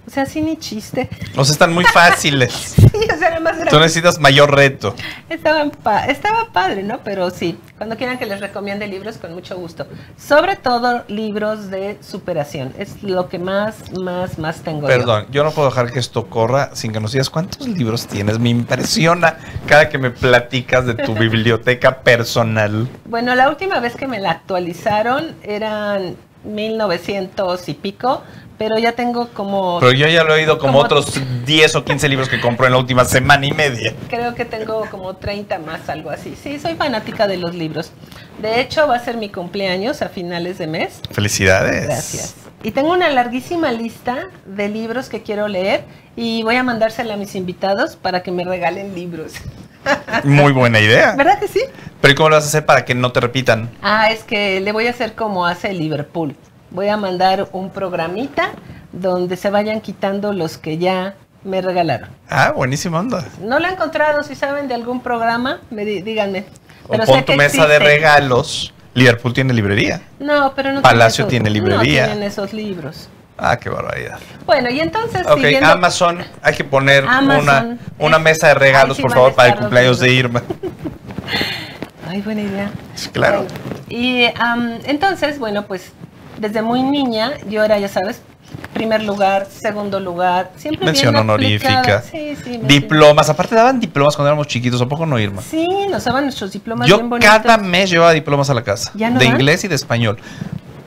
O 0.06 0.10
sea, 0.10 0.26
sí 0.26 0.40
ni 0.42 0.56
chiste. 0.56 1.08
O 1.36 1.44
sea, 1.44 1.52
están 1.52 1.72
muy 1.72 1.84
fáciles. 1.84 2.74
Sí, 2.92 3.08
o 3.10 3.18
sea, 3.18 3.28
era 3.28 3.40
más 3.40 3.56
Tú 3.70 3.78
necesitas 3.80 4.18
mayor 4.18 4.54
reto. 4.54 4.94
Estaban 5.30 5.70
pa- 5.70 6.04
estaba 6.06 6.52
padre, 6.52 6.82
¿no? 6.82 6.98
Pero 7.02 7.30
sí, 7.30 7.58
cuando 7.78 7.96
quieran 7.96 8.18
que 8.18 8.26
les 8.26 8.40
recomiende 8.40 8.86
libros, 8.86 9.16
con 9.16 9.32
mucho 9.32 9.56
gusto. 9.56 9.86
Sobre 10.18 10.56
todo 10.56 11.02
libros 11.08 11.70
de 11.70 11.96
superación. 12.02 12.74
Es 12.78 13.02
lo 13.02 13.28
que 13.30 13.38
más, 13.38 13.92
más, 13.98 14.38
más 14.38 14.60
tengo 14.60 14.82
yo. 14.82 14.86
Perdón, 14.88 15.26
yo 15.30 15.42
no 15.42 15.52
puedo 15.52 15.68
dejar 15.70 15.90
que 15.90 16.00
esto 16.00 16.26
corra 16.28 16.70
sin 16.74 16.92
que 16.92 17.00
nos 17.00 17.12
digas 17.12 17.30
cuántos 17.30 17.66
libros 17.66 18.06
tienes. 18.06 18.38
Me 18.38 18.50
impresiona 18.50 19.38
cada 19.66 19.88
que 19.88 19.96
me 19.96 20.10
platicas 20.10 20.84
de 20.84 20.94
tu 20.94 21.14
biblioteca 21.18 22.00
personal. 22.00 22.88
Bueno, 23.06 23.34
la 23.34 23.48
última 23.48 23.80
vez 23.80 23.96
que 23.96 24.06
me 24.06 24.18
la 24.20 24.32
actualizaron 24.32 25.34
eran 25.42 26.16
1900 26.44 27.68
y 27.68 27.74
pico, 27.74 28.22
pero 28.62 28.78
ya 28.78 28.92
tengo 28.92 29.26
como... 29.30 29.80
Pero 29.80 29.90
yo 29.90 30.06
ya 30.06 30.22
lo 30.22 30.36
he 30.36 30.38
oído 30.42 30.56
como, 30.56 30.74
Como- 30.74 30.84
otros 30.84 31.20
10 31.44 31.74
o 31.74 31.84
15 31.84 32.08
libros 32.08 32.28
que 32.28 32.40
compro 32.40 32.64
en 32.66 32.72
la 32.74 32.78
última 32.78 33.04
semana 33.04 33.44
y 33.44 33.50
media. 33.50 33.92
Creo 34.08 34.36
que 34.36 34.44
tengo 34.44 34.86
como 34.88 35.16
30 35.16 35.58
más, 35.58 35.88
algo 35.88 36.10
así. 36.10 36.36
Sí, 36.40 36.60
soy 36.60 36.76
fanática 36.76 37.26
de 37.26 37.38
los 37.38 37.56
libros. 37.56 37.90
De 38.40 38.60
hecho, 38.60 38.86
va 38.86 38.94
a 38.94 39.04
ser 39.04 39.16
mi 39.16 39.30
cumpleaños 39.30 40.00
a 40.00 40.08
finales 40.10 40.58
de 40.58 40.68
mes. 40.68 41.00
Felicidades. 41.10 41.86
Gracias. 41.86 42.36
Y 42.62 42.70
tengo 42.70 42.92
una 42.92 43.10
larguísima 43.10 43.72
lista 43.72 44.28
de 44.46 44.68
libros 44.68 45.08
que 45.08 45.22
quiero 45.22 45.48
leer 45.48 45.82
y 46.14 46.44
voy 46.44 46.54
a 46.54 46.62
mandársela 46.62 47.14
a 47.14 47.16
mis 47.16 47.34
invitados 47.34 47.96
para 47.96 48.22
que 48.22 48.30
me 48.30 48.44
regalen 48.44 48.94
libros. 48.94 49.32
Muy 50.22 50.52
buena 50.52 50.78
idea. 50.78 51.16
¿Verdad 51.16 51.40
que 51.40 51.48
sí? 51.48 51.62
Pero 52.00 52.12
¿y 52.12 52.14
cómo 52.14 52.28
lo 52.28 52.36
vas 52.36 52.44
a 52.44 52.46
hacer 52.46 52.64
para 52.64 52.84
que 52.84 52.94
no 52.94 53.10
te 53.10 53.18
repitan? 53.18 53.70
Ah, 53.82 54.12
es 54.12 54.22
que 54.22 54.60
le 54.60 54.70
voy 54.70 54.86
a 54.86 54.90
hacer 54.90 55.16
como 55.16 55.46
hace 55.46 55.72
Liverpool. 55.72 56.36
Voy 56.72 56.88
a 56.88 56.96
mandar 56.96 57.48
un 57.52 57.70
programita 57.70 58.50
donde 58.92 59.36
se 59.36 59.50
vayan 59.50 59.80
quitando 59.80 60.32
los 60.32 60.58
que 60.58 60.78
ya 60.78 61.14
me 61.44 61.60
regalaron. 61.60 62.08
Ah, 62.30 62.52
buenísima 62.54 63.00
onda. 63.00 63.24
No 63.40 63.58
lo 63.58 63.66
he 63.68 63.72
encontrado, 63.72 64.22
si 64.22 64.34
saben 64.34 64.68
de 64.68 64.74
algún 64.74 65.00
programa, 65.02 65.60
me 65.70 65.84
di- 65.84 66.02
díganme. 66.02 66.44
O 66.86 66.92
Pero 66.92 67.04
pon 67.04 67.16
sé 67.18 67.22
tu 67.24 67.32
mesa 67.34 67.66
de 67.66 67.76
existe. 67.76 67.78
regalos. 67.94 68.74
Liverpool 68.94 69.32
tiene 69.32 69.52
librería. 69.54 70.02
No, 70.18 70.52
pero 70.54 70.72
no 70.72 70.82
Palacio 70.82 71.26
tiene 71.26 71.50
tiene 71.50 71.60
librería. 71.60 72.02
No 72.02 72.08
tienen 72.12 72.28
esos 72.28 72.52
libros. 72.52 73.08
Ah, 73.38 73.56
qué 73.56 73.70
barbaridad. 73.70 74.18
Bueno, 74.46 74.70
y 74.70 74.80
entonces 74.80 75.26
Ok, 75.26 75.36
siguiendo- 75.40 75.68
Amazon, 75.70 76.18
hay 76.42 76.54
que 76.54 76.64
poner 76.64 77.04
Amazon. 77.08 77.42
una, 77.42 77.78
una 77.98 78.16
Es- 78.18 78.22
mesa 78.22 78.48
de 78.48 78.54
regalos, 78.54 78.96
sí 78.98 79.02
por 79.02 79.12
favor, 79.12 79.34
para 79.34 79.50
el 79.50 79.56
cumpleaños 79.58 79.98
de. 80.00 80.12
Irma. 80.12 80.42
Ay, 82.08 82.20
buena 82.20 82.42
idea. 82.42 82.70
Claro. 83.12 83.44
Bueno, 83.44 83.80
y 83.88 84.26
am, 84.38 84.78
entonces, 84.84 85.38
bueno, 85.38 85.64
pues 85.66 85.92
desde 86.42 86.60
muy 86.60 86.82
niña 86.82 87.34
yo 87.48 87.62
era, 87.64 87.78
ya 87.78 87.88
sabes, 87.88 88.20
primer 88.74 89.04
lugar, 89.04 89.46
segundo 89.48 90.00
lugar, 90.00 90.50
siempre 90.56 90.84
Mención 90.84 91.14
bien 91.14 91.22
honorífica. 91.22 92.02
Sí, 92.02 92.36
sí. 92.42 92.60
Diplomas, 92.64 93.30
aparte 93.30 93.54
daban 93.54 93.78
diplomas 93.78 94.16
cuando 94.16 94.28
éramos 94.28 94.48
chiquitos, 94.48 94.82
¿a 94.82 94.86
poco 94.86 95.06
no, 95.06 95.18
Irma? 95.20 95.40
Sí, 95.40 95.66
nos 95.88 96.04
daban 96.04 96.24
nuestros 96.24 96.52
diplomas 96.52 96.88
Yo 96.88 96.96
bien 96.96 97.08
bonitos. 97.08 97.32
cada 97.32 97.56
mes 97.58 97.90
llevaba 97.90 98.12
diplomas 98.12 98.50
a 98.50 98.54
la 98.54 98.64
casa, 98.64 98.90
¿Ya 98.94 99.08
no 99.08 99.20
de 99.20 99.26
inglés 99.26 99.62
y 99.62 99.68
de 99.68 99.76
español. 99.76 100.18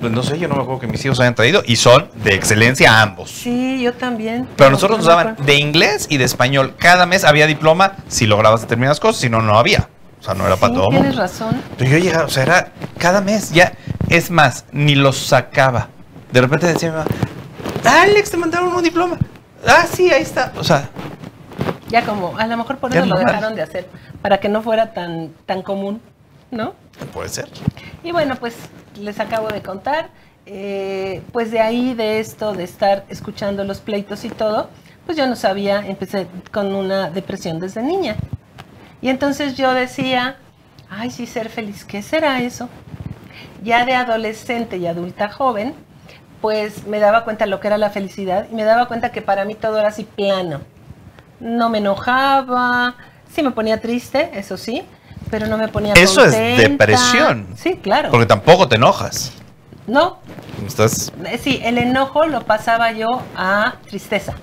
Pues 0.02 0.12
no 0.12 0.24
sé, 0.24 0.38
yo 0.38 0.50
no 0.50 0.56
me 0.56 0.62
acuerdo 0.62 0.82
que 0.82 0.88
mis 0.88 1.04
hijos 1.06 1.22
hayan 1.22 1.36
traído 1.36 1.64
y 1.66 1.78
son 1.78 2.10
de 2.22 2.36
excelencia 2.36 3.02
ambos. 3.02 3.32
Sí, 3.32 3.82
yo 3.82 3.94
también. 3.94 4.46
Pero 4.58 4.70
nosotros 4.70 5.00
nos 5.00 5.08
daban 5.08 5.38
de 5.46 5.56
inglés 5.56 6.08
y 6.10 6.18
de 6.18 6.26
español. 6.26 6.74
Cada 6.78 7.06
mes 7.06 7.24
había 7.24 7.48
diploma 7.48 7.94
si 8.10 8.28
lograbas 8.28 8.60
determinadas 8.62 9.00
cosas, 9.00 9.22
si 9.22 9.30
no, 9.30 9.42
no 9.42 9.58
había. 9.58 9.88
O 10.26 10.28
sea, 10.28 10.34
no 10.34 10.48
era 10.48 10.56
para 10.56 10.74
Sí, 10.74 10.80
todo. 10.80 10.90
tienes 10.90 11.16
razón. 11.16 11.62
Pero 11.78 11.92
yo 11.92 11.98
llegaba, 12.00 12.26
o 12.26 12.30
sea, 12.30 12.42
era 12.44 12.72
cada 12.98 13.22
mes, 13.22 13.52
ya. 13.52 13.74
Es 14.10 14.32
más, 14.32 14.66
ni 14.72 14.96
los 14.96 15.18
sacaba. 15.18 15.90
De 16.32 16.42
repente 16.42 16.66
decía 16.66 16.90
mi 16.90 16.98
mamá, 16.98 17.08
Alex, 17.84 18.32
te 18.32 18.38
mandaron 18.38 18.74
un 18.74 18.82
diploma. 18.84 19.18
Ah, 19.68 19.86
sí, 19.92 20.12
ahí 20.12 20.24
está. 20.24 20.52
O 20.58 20.64
sea, 20.64 20.90
Ya 21.90 22.04
como, 22.04 22.36
a 22.38 22.48
lo 22.48 22.58
mejor 22.58 22.78
por 22.78 22.96
eso 22.96 23.06
lo 23.06 23.20
dejaron 23.20 23.54
de 23.56 23.62
hacer, 23.62 23.88
para 24.24 24.40
que 24.40 24.50
no 24.50 24.64
fuera 24.64 24.94
tan, 24.94 25.30
tan 25.46 25.62
común, 25.62 26.02
¿no? 26.50 26.74
puede 27.14 27.30
ser. 27.30 27.48
Y 28.04 28.12
bueno, 28.12 28.36
pues 28.38 28.56
les 29.00 29.20
acabo 29.20 29.48
de 29.50 29.62
contar. 29.62 30.10
eh, 30.48 31.22
pues 31.32 31.52
de 31.52 31.60
ahí, 31.60 31.94
de 31.94 32.20
esto, 32.20 32.54
de 32.54 32.64
estar 32.64 33.06
escuchando 33.10 33.64
los 33.64 33.80
pleitos 33.80 34.26
y 34.26 34.30
todo, 34.30 34.70
pues 35.06 35.18
yo 35.18 35.28
no 35.28 35.36
sabía, 35.36 35.86
empecé 35.86 36.26
con 36.52 36.74
una 36.74 37.10
depresión 37.12 37.60
desde 37.60 37.82
niña. 37.84 38.16
Y 39.06 39.10
entonces 39.10 39.54
yo 39.56 39.76
decía, 39.76 40.38
ay, 40.90 41.12
sí, 41.12 41.28
ser 41.28 41.50
feliz, 41.50 41.86
¿qué 41.86 42.02
será 42.02 42.42
eso? 42.42 42.70
Ya 43.62 43.86
de 43.86 43.94
adolescente 43.94 44.78
y 44.78 44.88
adulta 44.88 45.30
joven, 45.30 45.76
pues 46.42 46.88
me 46.88 46.98
daba 46.98 47.24
cuenta 47.24 47.46
de 47.46 47.52
lo 47.52 47.60
que 47.60 47.68
era 47.68 47.78
la 47.78 47.92
felicidad 47.92 48.48
y 48.52 48.56
me 48.56 48.64
daba 48.64 48.88
cuenta 48.88 49.12
que 49.12 49.22
para 49.22 49.46
mí 49.46 49.54
todo 49.54 49.78
era 49.78 49.90
así 49.90 50.06
plano. 50.06 50.62
No 51.40 51.70
me 51.70 51.78
enojaba, 51.78 52.96
sí 53.32 53.44
me 53.44 53.52
ponía 53.52 53.80
triste, 53.80 54.32
eso 54.34 54.58
sí, 54.58 54.82
pero 55.30 55.46
no 55.46 55.60
me 55.60 55.68
ponía 55.68 55.94
Eso 55.94 56.26
es 56.26 56.32
depresión. 56.58 57.46
Sí, 57.56 57.76
claro. 57.76 58.10
Porque 58.10 58.26
tampoco 58.26 58.68
te 58.68 58.78
enojas. 58.78 59.34
No, 59.86 60.18
Estás. 60.66 61.14
eh, 61.26 61.38
sí, 61.38 61.62
el 61.64 61.78
enojo 61.78 62.26
lo 62.26 62.42
pasaba 62.42 62.92
yo 62.92 63.22
a 63.38 63.76
tristeza. 63.88 64.34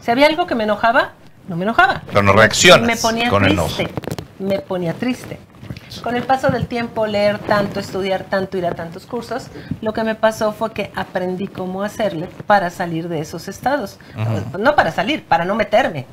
Si 0.00 0.10
había 0.12 0.28
algo 0.28 0.46
que 0.46 0.54
me 0.54 0.62
enojaba, 0.62 1.14
no 1.50 1.56
me 1.56 1.64
enojaba. 1.64 2.02
Pero 2.06 2.22
no 2.22 2.32
reaccionas 2.32 2.86
Me 2.86 2.96
ponía 2.96 3.28
con 3.28 3.42
triste. 3.42 3.82
enojo. 3.82 3.92
Me 4.38 4.60
ponía 4.60 4.94
triste. 4.94 5.38
Con 6.04 6.14
el 6.14 6.22
paso 6.22 6.48
del 6.48 6.68
tiempo, 6.68 7.08
leer 7.08 7.38
tanto, 7.40 7.80
estudiar 7.80 8.22
tanto, 8.22 8.56
ir 8.56 8.64
a 8.64 8.74
tantos 8.76 9.04
cursos, 9.04 9.48
lo 9.82 9.92
que 9.92 10.04
me 10.04 10.14
pasó 10.14 10.52
fue 10.52 10.72
que 10.72 10.92
aprendí 10.94 11.48
cómo 11.48 11.82
hacerle 11.82 12.28
para 12.46 12.70
salir 12.70 13.08
de 13.08 13.18
esos 13.20 13.48
estados. 13.48 13.98
No 14.56 14.76
para 14.76 14.92
salir, 14.92 15.24
para 15.24 15.44
no 15.44 15.56
meterme. 15.56 16.06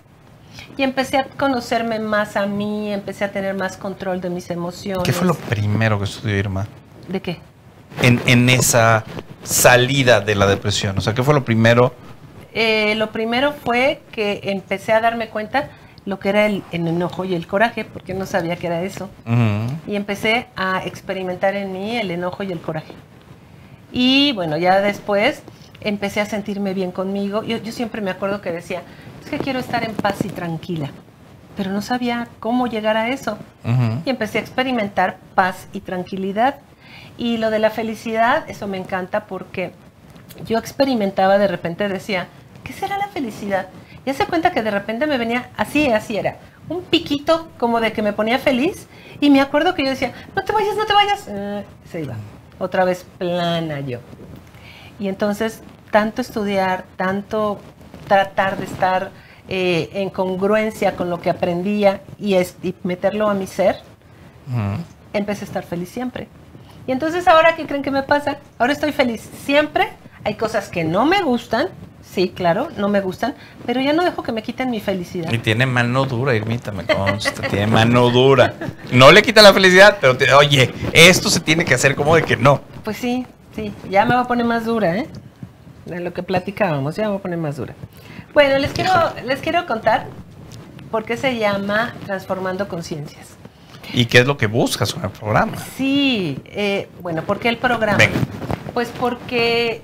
Y 0.76 0.82
empecé 0.82 1.20
a 1.20 1.26
conocerme 1.26 2.00
más 2.00 2.36
a 2.36 2.48
mí, 2.48 2.92
empecé 2.92 3.24
a 3.26 3.32
tener 3.32 3.54
más 3.54 3.78
control 3.78 4.20
de 4.20 4.32
mis 4.32 4.50
emociones. 4.50 5.04
¿Qué 5.04 5.14
fue 5.14 5.28
lo 5.28 5.36
primero 5.36 6.00
que 6.00 6.06
estudió 6.06 6.36
Irma? 6.36 6.66
¿De 7.08 7.22
qué? 7.22 7.40
En, 8.02 8.20
en 8.26 8.50
esa 8.50 9.04
salida 9.44 10.20
de 10.20 10.34
la 10.34 10.48
depresión. 10.48 10.98
O 10.98 11.02
sea, 11.02 11.14
¿qué 11.14 11.22
fue 11.22 11.36
lo 11.36 11.46
primero? 11.46 11.94
Eh, 12.60 12.96
lo 12.96 13.12
primero 13.12 13.54
fue 13.54 14.02
que 14.12 14.40
empecé 14.46 14.92
a 14.92 15.00
darme 15.00 15.30
cuenta 15.30 15.70
lo 16.06 16.18
que 16.18 16.30
era 16.30 16.48
el, 16.48 16.64
el 16.72 16.88
enojo 16.88 17.24
y 17.24 17.36
el 17.36 17.46
coraje, 17.46 17.86
porque 17.86 18.16
no 18.16 18.26
sabía 18.26 18.56
que 18.56 18.66
era 18.66 18.82
eso. 18.82 19.12
Y 19.86 19.96
empecé 19.96 20.48
a 20.56 20.84
experimentar 20.84 21.56
en 21.56 21.72
mí 21.72 21.98
el 21.98 22.10
enojo 22.10 22.42
y 22.42 22.52
el 22.52 22.60
coraje. 22.60 22.96
Y 23.92 24.32
bueno, 24.32 24.58
ya 24.58 24.82
después 24.82 25.44
empecé 25.82 26.20
a 26.20 26.26
sentirme 26.26 26.74
bien 26.74 26.92
conmigo. 26.92 27.44
Yo, 27.44 27.58
yo 27.58 27.72
siempre 27.72 28.02
me 28.02 28.10
acuerdo 28.10 28.42
que 28.42 28.52
decía, 28.52 28.82
es 29.24 29.30
que 29.30 29.38
quiero 29.38 29.60
estar 29.60 29.84
en 29.84 29.94
paz 29.94 30.26
y 30.26 30.30
tranquila, 30.30 30.90
pero 31.56 31.70
no 31.70 31.84
sabía 31.84 32.28
cómo 32.40 32.66
llegar 32.66 32.98
a 32.98 33.10
eso. 33.10 33.38
Y 34.04 34.10
empecé 34.10 34.40
a 34.40 34.42
experimentar 34.42 35.18
paz 35.36 35.68
y 35.74 35.82
tranquilidad. 35.82 36.56
Y 37.20 37.38
lo 37.38 37.52
de 37.52 37.60
la 37.60 37.70
felicidad, 37.70 38.50
eso 38.50 38.68
me 38.68 38.78
encanta 38.78 39.28
porque 39.28 39.74
yo 40.48 40.58
experimentaba 40.58 41.38
de 41.38 41.48
repente, 41.48 41.88
decía, 41.88 42.28
¿qué 42.68 42.74
será 42.74 42.98
la 42.98 43.08
felicidad? 43.08 43.68
Y 44.06 44.10
hace 44.10 44.26
cuenta 44.26 44.52
que 44.52 44.62
de 44.62 44.72
repente 44.72 45.08
me 45.08 45.18
venía, 45.18 45.50
así, 45.58 45.88
así 45.88 46.18
era, 46.18 46.36
un 46.70 46.82
piquito 46.84 47.50
como 47.58 47.80
de 47.80 47.94
que 47.94 48.02
me 48.02 48.14
ponía 48.14 48.38
feliz. 48.40 48.88
Y 49.20 49.30
me 49.30 49.42
acuerdo 49.42 49.74
que 49.74 49.84
yo 49.84 49.90
decía, 49.90 50.14
no 50.36 50.44
te 50.44 50.52
vayas, 50.54 50.76
no 50.76 50.86
te 50.86 50.94
vayas. 50.94 51.26
Eh, 51.28 51.66
se 51.90 52.02
iba. 52.02 52.16
Otra 52.60 52.84
vez 52.86 53.06
plana 53.18 53.80
yo. 53.80 54.00
Y 55.00 55.08
entonces, 55.08 55.62
tanto 55.92 56.22
estudiar, 56.22 56.86
tanto 56.98 57.60
tratar 58.08 58.58
de 58.58 58.66
estar 58.66 59.12
eh, 59.50 59.90
en 59.94 60.10
congruencia 60.10 60.96
con 60.96 61.10
lo 61.10 61.22
que 61.22 61.30
aprendía 61.30 62.02
y, 62.20 62.34
es- 62.36 62.56
y 62.64 62.76
meterlo 62.84 63.30
a 63.30 63.34
mi 63.34 63.48
ser, 63.48 63.78
Ujú. 64.50 64.82
empecé 65.14 65.46
a 65.46 65.48
estar 65.48 65.64
feliz 65.64 65.90
siempre. 65.90 66.28
Y 66.86 66.92
entonces 66.92 67.28
ahora, 67.28 67.56
¿qué 67.56 67.66
creen 67.66 67.82
que 67.84 67.92
me 67.92 68.04
pasa? 68.04 68.38
Ahora 68.58 68.74
estoy 68.74 68.92
feliz 68.92 69.22
siempre. 69.46 69.90
Hay 70.24 70.36
cosas 70.36 70.70
que 70.70 70.84
no 70.84 71.06
me 71.06 71.22
gustan, 71.22 71.68
sí, 72.18 72.30
claro, 72.30 72.70
no 72.78 72.90
me 72.90 73.00
gustan, 73.00 73.36
pero 73.68 73.80
ya 73.80 73.94
no 73.94 74.04
dejo 74.04 74.24
que 74.24 74.32
me 74.32 74.42
quiten 74.42 74.72
mi 74.72 74.80
felicidad. 74.80 75.32
Y 75.32 75.38
tiene 75.38 75.68
mano 75.68 76.06
dura, 76.06 76.34
Irmita, 76.34 76.72
me 76.72 76.84
consta. 76.84 77.48
tiene 77.48 77.68
mano 77.68 78.10
dura. 78.10 78.56
No 78.92 79.12
le 79.12 79.22
quita 79.22 79.44
la 79.44 79.54
felicidad, 79.54 79.98
pero 80.02 80.18
te- 80.18 80.34
oye, 80.34 80.74
esto 80.94 81.30
se 81.30 81.40
tiene 81.42 81.64
que 81.64 81.76
hacer 81.76 81.94
como 81.94 82.16
de 82.16 82.24
que 82.24 82.36
no. 82.36 82.62
Pues 82.84 82.98
sí, 82.98 83.28
sí, 83.56 83.72
ya 83.88 84.04
me 84.06 84.16
va 84.16 84.22
a 84.22 84.28
poner 84.28 84.48
más 84.48 84.66
dura, 84.66 84.98
¿eh? 84.98 85.08
De 85.86 86.00
lo 86.00 86.12
que 86.12 86.24
platicábamos, 86.24 86.96
ya 86.96 87.04
me 87.04 87.10
va 87.10 87.16
a 87.18 87.20
poner 87.22 87.38
más 87.38 87.56
dura. 87.58 87.76
Bueno, 88.34 88.58
les 88.58 88.72
quiero, 88.72 88.92
les 89.24 89.40
quiero 89.40 89.68
contar 89.68 90.08
por 90.90 91.06
qué 91.06 91.18
se 91.18 91.38
llama 91.38 91.94
Transformando 92.08 92.68
Conciencias. 92.68 93.28
¿Y 93.94 94.06
qué 94.06 94.18
es 94.22 94.26
lo 94.26 94.38
que 94.38 94.48
buscas 94.48 94.92
con 94.92 95.04
el 95.04 95.12
programa? 95.12 95.54
Sí, 95.78 96.40
eh, 96.46 96.90
bueno, 97.04 97.22
¿por 97.22 97.40
qué 97.40 97.50
el 97.50 97.58
programa? 97.58 97.98
Venga. 98.00 98.18
Pues 98.74 98.92
porque 99.00 99.82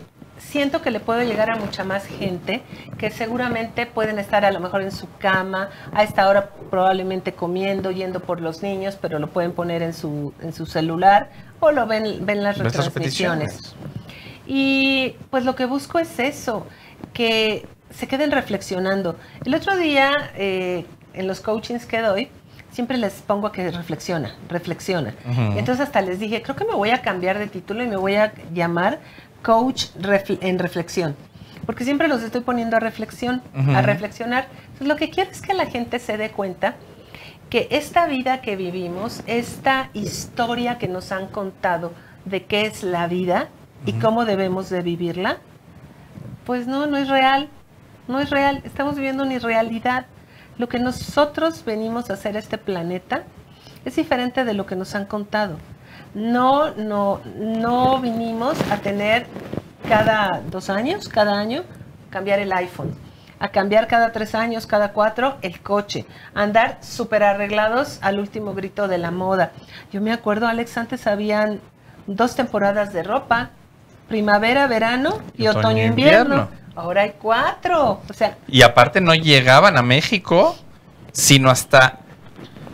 siento 0.49 0.81
que 0.81 0.91
le 0.91 0.99
puedo 0.99 1.21
llegar 1.23 1.49
a 1.49 1.55
mucha 1.55 1.83
más 1.83 2.05
gente 2.05 2.61
que 2.97 3.09
seguramente 3.09 3.85
pueden 3.85 4.19
estar 4.19 4.45
a 4.45 4.51
lo 4.51 4.59
mejor 4.59 4.81
en 4.81 4.91
su 4.91 5.07
cama, 5.17 5.69
a 5.93 6.03
esta 6.03 6.27
hora 6.27 6.49
probablemente 6.69 7.33
comiendo, 7.33 7.91
yendo 7.91 8.19
por 8.19 8.41
los 8.41 8.61
niños, 8.61 8.97
pero 9.01 9.19
lo 9.19 9.29
pueden 9.29 9.53
poner 9.53 9.81
en 9.81 9.93
su, 9.93 10.33
en 10.41 10.53
su 10.53 10.65
celular 10.65 11.29
o 11.59 11.71
lo 11.71 11.87
ven, 11.87 12.25
ven 12.25 12.43
las 12.43 12.57
retransmisiones. 12.57 13.75
Y 14.45 15.15
pues 15.29 15.45
lo 15.45 15.55
que 15.55 15.65
busco 15.65 15.99
es 15.99 16.19
eso, 16.19 16.67
que 17.13 17.65
se 17.89 18.07
queden 18.07 18.31
reflexionando. 18.31 19.15
El 19.45 19.55
otro 19.55 19.77
día, 19.77 20.31
eh, 20.35 20.85
en 21.13 21.27
los 21.27 21.39
coachings 21.39 21.85
que 21.85 22.01
doy, 22.01 22.29
siempre 22.73 22.97
les 22.97 23.13
pongo 23.13 23.47
a 23.47 23.51
que 23.51 23.69
reflexiona, 23.71 24.35
reflexiona. 24.49 25.13
Ujú. 25.29 25.59
Entonces 25.59 25.81
hasta 25.81 26.01
les 26.01 26.19
dije, 26.19 26.41
creo 26.41 26.55
que 26.55 26.65
me 26.65 26.73
voy 26.73 26.89
a 26.89 27.01
cambiar 27.01 27.37
de 27.37 27.47
título 27.47 27.83
y 27.83 27.87
me 27.87 27.97
voy 27.97 28.15
a 28.15 28.33
llamar 28.53 28.99
coach 29.43 29.87
en 30.41 30.57
reflexión. 30.57 31.15
Porque 31.65 31.85
siempre 31.85 32.07
los 32.07 32.23
estoy 32.23 32.41
poniendo 32.41 32.75
a 32.75 32.79
reflexión, 32.79 33.41
a 33.53 33.81
reflexionar. 33.81 34.47
Entonces 34.63 34.87
lo 34.87 34.95
que 34.95 35.09
quiero 35.09 35.31
es 35.31 35.41
que 35.41 35.53
la 35.53 35.65
gente 35.67 35.99
se 35.99 36.17
dé 36.17 36.31
cuenta 36.31 36.75
que 37.49 37.67
esta 37.69 38.07
vida 38.07 38.41
que 38.41 38.55
vivimos, 38.55 39.21
esta 39.27 39.89
historia 39.93 40.77
que 40.79 40.87
nos 40.87 41.11
han 41.11 41.27
contado 41.27 41.93
de 42.25 42.45
qué 42.45 42.65
es 42.65 42.83
la 42.83 43.07
vida 43.07 43.49
y 43.85 43.93
cómo 43.93 44.25
debemos 44.25 44.69
de 44.69 44.81
vivirla, 44.81 45.37
pues 46.45 46.67
no, 46.67 46.87
no 46.87 46.97
es 46.97 47.09
real, 47.09 47.49
no 48.07 48.19
es 48.19 48.29
real, 48.29 48.61
estamos 48.65 48.95
viviendo 48.95 49.23
una 49.23 49.35
irrealidad. 49.35 50.07
Lo 50.57 50.67
que 50.67 50.79
nosotros 50.79 51.63
venimos 51.63 52.09
a 52.09 52.13
hacer 52.13 52.35
a 52.35 52.39
este 52.39 52.57
planeta 52.57 53.23
es 53.85 53.95
diferente 53.95 54.45
de 54.45 54.53
lo 54.53 54.65
que 54.65 54.75
nos 54.75 54.95
han 54.95 55.05
contado. 55.05 55.57
No, 56.13 56.71
no, 56.75 57.21
no 57.35 57.99
vinimos 57.99 58.57
a 58.71 58.77
tener 58.77 59.25
cada 59.87 60.41
dos 60.49 60.69
años, 60.69 61.09
cada 61.09 61.39
año, 61.39 61.63
cambiar 62.09 62.39
el 62.39 62.53
iPhone, 62.53 62.95
a 63.39 63.47
cambiar 63.49 63.87
cada 63.87 64.11
tres 64.11 64.35
años, 64.35 64.67
cada 64.67 64.91
cuatro, 64.91 65.37
el 65.41 65.59
coche, 65.61 66.05
a 66.35 66.43
andar 66.43 66.77
súper 66.81 67.23
arreglados 67.23 67.97
al 68.01 68.19
último 68.19 68.53
grito 68.53 68.87
de 68.87 68.99
la 68.99 69.11
moda. 69.11 69.51
Yo 69.91 70.01
me 70.01 70.11
acuerdo, 70.11 70.47
Alex, 70.47 70.77
antes 70.77 71.07
habían 71.07 71.59
dos 72.05 72.35
temporadas 72.35 72.93
de 72.93 73.03
ropa, 73.03 73.49
primavera, 74.07 74.67
verano 74.67 75.19
y 75.35 75.47
Otoño, 75.47 75.59
otoño, 75.67 75.83
invierno. 75.83 76.35
invierno. 76.35 76.63
Ahora 76.75 77.01
hay 77.03 77.13
cuatro. 77.19 78.01
O 78.09 78.13
sea, 78.13 78.37
Y 78.47 78.61
aparte 78.61 79.01
no 79.01 79.13
llegaban 79.13 79.77
a 79.77 79.81
México, 79.81 80.55
sino 81.11 81.49
hasta 81.49 81.99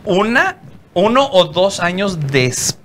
una, 0.04 0.56
uno 0.94 1.26
o 1.30 1.44
dos 1.44 1.80
años 1.80 2.18
después. 2.28 2.79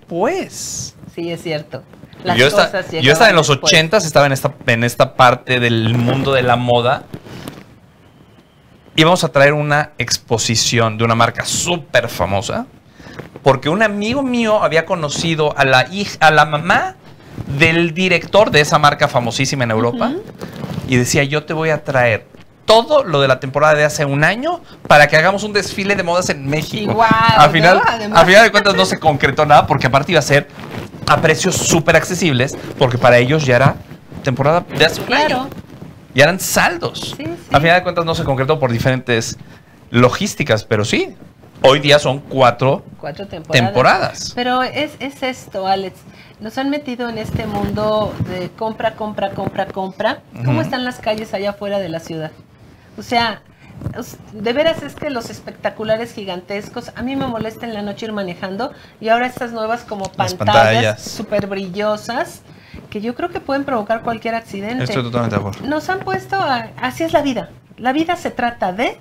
Sí 1.14 1.32
es 1.32 1.42
cierto. 1.42 1.84
Las 2.24 2.38
yo, 2.38 2.50
cosas 2.50 2.72
yo 2.72 3.00
llegaban 3.00 3.12
estaba 3.12 3.30
en 3.30 3.36
los 3.36 3.48
después. 3.48 3.74
80 3.74 3.98
estaba 3.98 4.26
en 4.26 4.32
esta, 4.32 4.54
en 4.68 4.84
esta 4.84 5.16
parte 5.16 5.60
del 5.60 5.96
mundo 5.96 6.34
de 6.34 6.42
la 6.42 6.56
moda. 6.56 7.04
Íbamos 8.96 9.24
a 9.24 9.30
traer 9.30 9.54
una 9.54 9.92
exposición 9.98 10.98
de 10.98 11.04
una 11.04 11.16
marca 11.16 11.46
súper 11.46 12.10
famosa. 12.10 12.66
Porque 13.44 13.70
un 13.70 13.84
amigo 13.84 14.24
mío 14.24 14.64
había 14.64 14.86
conocido 14.86 15.56
a 15.58 15.66
la 15.66 15.88
hija, 15.92 16.18
a 16.20 16.32
la 16.32 16.46
mamá 16.46 16.96
del 17.60 17.94
director 17.94 18.50
de 18.50 18.62
esa 18.62 18.80
marca 18.80 19.08
famosísima 19.08 19.64
en 19.66 19.72
Europa. 19.72 20.14
Y 20.88 20.98
decía, 20.98 21.24
yo 21.24 21.46
te 21.46 21.54
voy 21.54 21.70
a 21.70 21.84
traer 21.84 22.26
todo 22.66 23.04
lo 23.04 23.22
de 23.22 23.28
la 23.28 23.40
temporada 23.40 23.76
de 23.76 23.84
hace 23.84 24.06
un 24.06 24.24
año 24.24 24.62
para 24.88 25.08
que 25.08 25.16
hagamos 25.18 25.44
un 25.44 25.54
desfile 25.54 25.96
de 25.96 26.04
modas 26.04 26.30
en 26.30 26.48
México. 26.48 26.92
Igual, 26.92 27.10
a 27.12 27.50
final, 27.50 27.82
¿no? 28.10 28.18
A 28.18 28.26
final 28.26 28.44
de 28.44 28.52
cuentas 28.52 28.76
no 28.76 28.86
se 28.86 29.00
concretó 29.00 29.46
nada 29.46 29.68
porque 29.68 29.88
aparte 29.88 30.12
iba 30.12 30.20
a 30.20 30.24
ser 30.24 30.48
a 31.08 31.22
precios 31.22 31.56
súper 31.56 31.96
accesibles 31.96 32.58
porque 32.80 32.98
para 32.98 33.18
ellos 33.20 33.46
ya 33.46 33.56
era 33.58 33.76
temporada 34.24 34.66
de 34.76 34.86
hace 34.86 35.02
un 35.02 35.08
Claro. 35.08 35.42
año. 35.42 35.50
Ya 36.16 36.24
eran 36.24 36.40
saldos. 36.40 37.14
Sí, 37.18 37.24
sí. 37.26 37.36
A 37.52 37.60
final 37.60 37.76
de 37.76 37.84
cuentas 37.84 38.06
no 38.06 38.16
se 38.16 38.24
concretó 38.24 38.58
por 38.60 38.72
diferentes 38.72 39.38
logísticas, 39.92 40.64
pero 40.64 40.86
sí. 40.86 41.16
Hoy 41.62 41.80
día 41.80 42.00
son 42.00 42.20
cuatro 42.20 42.84
Cuatro 43.00 43.28
temporadas. 43.28 43.66
temporadas. 43.66 44.32
Pero 44.36 44.62
es, 44.64 44.92
es 45.00 45.24
esto, 45.24 45.68
Alex. 45.68 45.96
Nos 46.40 46.58
han 46.58 46.70
metido 46.70 47.10
en 47.10 47.18
este 47.18 47.46
mundo 47.48 48.14
de 48.30 48.50
compra, 48.50 48.96
compra, 48.96 49.32
compra, 49.32 49.66
compra. 49.68 50.20
¿Cómo 50.44 50.62
están 50.62 50.84
las 50.84 51.00
calles 51.00 51.34
allá 51.34 51.52
afuera 51.52 51.80
de 51.80 51.90
la 51.90 52.00
ciudad? 52.00 52.32
O 52.98 53.04
sea, 53.04 53.42
de 54.34 54.54
veras 54.54 54.82
es 54.84 54.96
que 54.96 55.10
los 55.10 55.30
espectaculares 55.30 56.14
gigantescos, 56.14 56.92
a 56.96 57.02
mí 57.02 57.16
me 57.16 57.28
molesta 57.28 57.66
en 57.66 57.74
la 57.74 57.82
noche 57.82 58.06
ir 58.06 58.12
manejando 58.14 58.72
y 59.02 59.10
ahora 59.10 59.28
estas 59.28 59.52
nuevas 59.52 59.82
como 59.82 60.06
Las 60.18 60.34
pantallas 60.34 60.66
pantallas. 60.66 61.02
súper 61.02 61.48
brillosas 61.48 62.42
que 62.90 63.02
yo 63.02 63.16
creo 63.16 63.30
que 63.30 63.40
pueden 63.42 63.66
provocar 63.66 64.02
cualquier 64.02 64.36
accidente. 64.36 64.84
Estoy 64.86 65.04
totalmente 65.04 65.36
de 65.36 65.40
acuerdo. 65.42 65.66
Nos 65.68 65.90
han 65.90 66.00
puesto, 66.00 66.36
a- 66.38 66.70
así 66.82 67.04
es 67.04 67.14
la 67.14 67.22
vida. 67.22 67.50
La 67.78 67.92
vida 67.92 68.16
se 68.16 68.32
trata 68.32 68.72
de, 68.72 68.98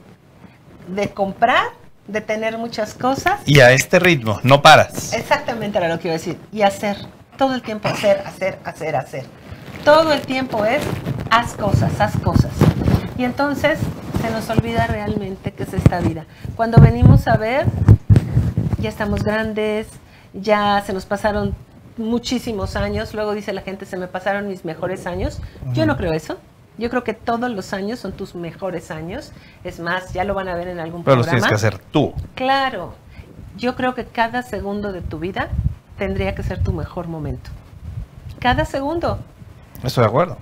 de 0.89 1.11
comprar, 1.11 1.67
de 2.09 2.21
tener 2.21 2.59
muchas 2.59 2.95
cosas. 2.95 3.41
Y 3.47 3.61
a 3.61 3.71
este 3.73 3.99
ritmo, 4.01 4.41
no 4.43 4.61
paras. 4.63 5.13
Exactamente 5.13 5.79
era 5.79 5.89
lo 5.89 5.99
que 6.01 6.09
iba 6.09 6.15
a 6.17 6.19
decir. 6.19 6.39
Y 6.53 6.63
hacer, 6.63 6.97
todo 7.39 7.55
el 7.55 7.63
tiempo 7.63 7.89
hacer, 7.89 8.23
hacer, 8.27 8.59
hacer, 8.65 8.97
hacer. 8.97 9.25
Todo 9.85 10.13
el 10.13 10.21
tiempo 10.23 10.65
es 10.65 10.83
haz 11.31 11.53
cosas, 11.55 12.01
haz 12.01 12.17
cosas. 12.19 12.51
Y 13.17 13.25
entonces 13.25 13.79
se 14.21 14.31
nos 14.31 14.49
olvida 14.51 14.87
realmente 14.87 15.53
qué 15.53 15.63
es 15.63 15.73
esta 15.75 16.01
vida. 16.01 16.25
Cuando 16.57 16.81
venimos 16.81 17.29
a 17.29 17.37
ver, 17.37 17.67
ya 18.79 18.89
estamos 18.89 19.23
grandes, 19.23 19.89
ya 20.33 20.83
se 20.85 20.93
nos 20.93 21.07
pasaron 21.07 21.55
muchísimos 21.97 22.77
años. 22.77 23.15
Luego 23.15 23.35
dice 23.35 23.53
la 23.53 23.63
gente, 23.63 23.87
se 23.87 23.97
me 23.97 24.09
pasaron 24.09 24.49
mis 24.49 24.65
mejores 24.65 25.07
años. 25.07 25.41
Yo 25.73 25.87
no 25.87 25.97
creo 25.97 26.13
eso. 26.13 26.39
Yo 26.77 26.91
creo 26.91 27.05
que 27.05 27.15
todos 27.15 27.51
los 27.53 27.73
años 27.73 28.01
son 28.01 28.13
tus 28.13 28.35
mejores 28.35 28.91
años. 28.91 29.33
Es 29.63 29.79
más, 29.79 30.13
ya 30.13 30.25
lo 30.25 30.35
van 30.35 30.49
a 30.49 30.57
ver 30.57 30.67
en 30.69 30.81
algún 30.81 31.05
Pero 31.05 31.17
los 31.17 31.27
programa. 31.27 31.47
tienes 31.49 31.61
que 31.63 31.67
hacer 31.67 31.81
tú. 31.93 32.13
Claro, 32.35 32.95
yo 33.57 33.77
creo 33.77 33.95
que 33.95 34.05
cada 34.05 34.43
segundo 34.43 34.91
de 34.93 35.01
tu 35.01 35.21
vida 35.21 35.51
tendría 35.99 36.35
que 36.35 36.43
ser 36.43 36.63
tu 36.63 36.73
mejor 36.73 37.07
momento. 37.07 37.51
Cada 38.41 38.65
segundo. 38.65 39.21
Estoy 39.85 40.03
de 40.03 40.09
acuerdo. 40.09 40.37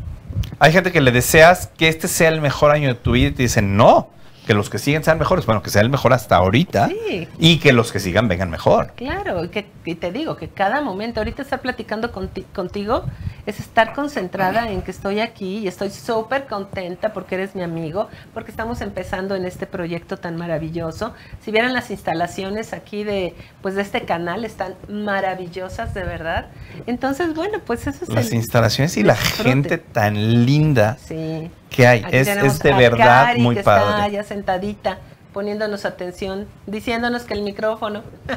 Hay 0.58 0.72
gente 0.72 0.92
que 0.92 1.00
le 1.00 1.12
deseas 1.12 1.68
que 1.76 1.88
este 1.88 2.08
sea 2.08 2.28
el 2.28 2.40
mejor 2.40 2.70
año 2.70 2.88
de 2.88 2.94
tu 2.94 3.12
vida 3.12 3.28
y 3.28 3.32
te 3.32 3.42
dicen 3.42 3.76
no, 3.76 4.10
que 4.46 4.54
los 4.54 4.68
que 4.70 4.78
siguen 4.78 5.04
sean 5.04 5.18
mejores. 5.18 5.46
Bueno, 5.46 5.62
que 5.62 5.70
sea 5.70 5.82
el 5.82 5.90
mejor 5.90 6.12
hasta 6.12 6.36
ahorita 6.36 6.88
Sí. 6.88 7.28
y 7.38 7.58
que 7.58 7.72
los 7.72 7.92
que 7.92 8.00
sigan 8.00 8.26
vengan 8.28 8.50
mejor. 8.50 8.92
Claro, 8.96 9.44
y, 9.44 9.48
que, 9.48 9.66
y 9.84 9.94
te 9.94 10.10
digo 10.12 10.36
que 10.36 10.48
cada 10.48 10.80
momento, 10.80 11.20
ahorita 11.20 11.42
estar 11.42 11.60
platicando 11.60 12.12
conti- 12.12 12.44
contigo 12.54 13.04
es 13.46 13.60
estar 13.60 13.92
concentrada 13.92 14.70
en 14.70 14.82
que 14.82 14.90
estoy 14.90 15.20
aquí 15.20 15.58
y 15.58 15.68
estoy 15.68 15.90
súper 15.90 16.46
contenta 16.46 17.12
porque 17.12 17.36
eres 17.36 17.54
mi 17.54 17.62
amigo, 17.62 18.08
porque 18.34 18.50
estamos 18.50 18.80
empezando 18.80 19.34
en 19.36 19.44
este 19.44 19.66
proyecto 19.66 20.16
tan 20.16 20.36
maravilloso. 20.36 21.14
Si 21.44 21.50
vieran 21.52 21.72
las 21.72 21.90
instalaciones 21.90 22.72
aquí 22.72 23.04
de, 23.04 23.34
pues 23.62 23.74
de 23.76 23.82
este 23.82 24.02
canal, 24.04 24.44
están 24.44 24.74
maravillosas 24.88 25.94
de 25.94 26.02
verdad. 26.04 26.46
Entonces, 26.86 27.34
bueno, 27.34 27.58
pues 27.64 27.86
eso 27.86 28.04
es 28.04 28.10
Las 28.10 28.28
el- 28.28 28.34
instalaciones 28.34 28.96
y 28.96 29.02
la 29.02 29.14
disfrute. 29.14 29.48
gente 29.50 29.78
tan 29.78 30.44
linda 30.46 30.96
Sí. 31.06 31.50
Que 31.72 31.86
hay. 31.86 32.02
Aquí 32.04 32.16
Es, 32.16 32.28
es 32.28 32.58
de 32.60 32.72
verdad 32.72 33.24
Cari, 33.26 33.40
muy 33.40 33.54
que 33.54 33.60
Está 33.60 33.80
padre. 33.80 34.12
ya 34.12 34.22
sentadita, 34.22 34.98
poniéndonos 35.32 35.84
atención, 35.84 36.46
diciéndonos 36.66 37.22
que 37.24 37.34
el 37.34 37.42
micrófono. 37.42 38.02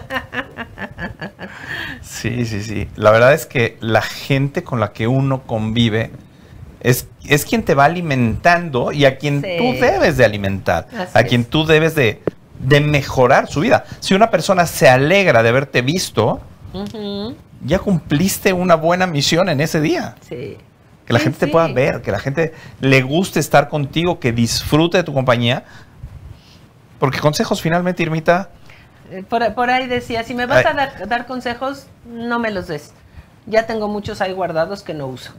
Sí, 2.01 2.45
sí, 2.45 2.63
sí. 2.63 2.87
La 2.95 3.11
verdad 3.11 3.33
es 3.33 3.45
que 3.45 3.77
la 3.79 4.01
gente 4.01 4.63
con 4.63 4.79
la 4.79 4.91
que 4.93 5.07
uno 5.07 5.43
convive 5.43 6.11
es, 6.81 7.07
es 7.25 7.45
quien 7.45 7.63
te 7.63 7.73
va 7.75 7.85
alimentando 7.85 8.91
y 8.91 9.05
a 9.05 9.17
quien 9.17 9.41
Sí. 9.41 9.55
tú 9.57 9.63
debes 9.73 10.17
de 10.17 10.25
alimentar, 10.25 10.87
Así 10.95 11.11
a 11.17 11.23
quien 11.23 11.41
es. 11.41 11.49
tú 11.49 11.65
debes 11.65 11.95
de, 11.95 12.21
de 12.59 12.79
mejorar 12.79 13.47
su 13.47 13.61
vida. 13.61 13.85
Si 13.99 14.13
una 14.13 14.29
persona 14.29 14.65
se 14.65 14.87
alegra 14.89 15.41
de 15.43 15.49
haberte 15.49 15.81
visto, 15.81 16.39
ya 17.65 17.79
cumpliste 17.79 18.53
una 18.53 18.75
buena 18.75 19.07
misión 19.07 19.49
en 19.49 19.61
ese 19.61 19.81
día. 19.81 20.15
Sí. 20.27 20.57
Que 21.05 21.13
la 21.13 21.19
Sí, 21.19 21.25
gente 21.25 21.39
te 21.39 21.45
sí. 21.45 21.51
pueda 21.51 21.67
ver, 21.67 22.01
que 22.01 22.11
la 22.11 22.19
gente 22.19 22.53
le 22.79 23.01
guste 23.03 23.39
estar 23.39 23.69
contigo, 23.69 24.19
que 24.19 24.31
disfrute 24.31 24.97
de 24.97 25.03
tu 25.03 25.13
compañía. 25.13 25.63
Porque 26.99 27.19
consejos 27.19 27.61
finalmente, 27.61 28.03
Irmita, 28.03 28.49
Eh, 29.11 29.23
Por, 29.27 29.53
por 29.53 29.69
ahí 29.69 29.87
decía, 29.87 30.23
si 30.23 30.33
me 30.33 30.47
vas 30.47 30.65
Ay. 30.65 30.65
a 30.65 30.73
dar, 30.73 31.07
dar 31.07 31.25
consejos, 31.27 31.87
no 32.05 32.39
me 32.39 32.49
los 32.51 32.67
des. 32.67 32.91
Ya 33.45 33.67
tengo 33.67 33.87
muchos 33.87 34.19
ahí 34.21 34.33
guardados 34.33 34.81
que 34.81 34.93
no 34.95 35.07
uso. 35.07 35.31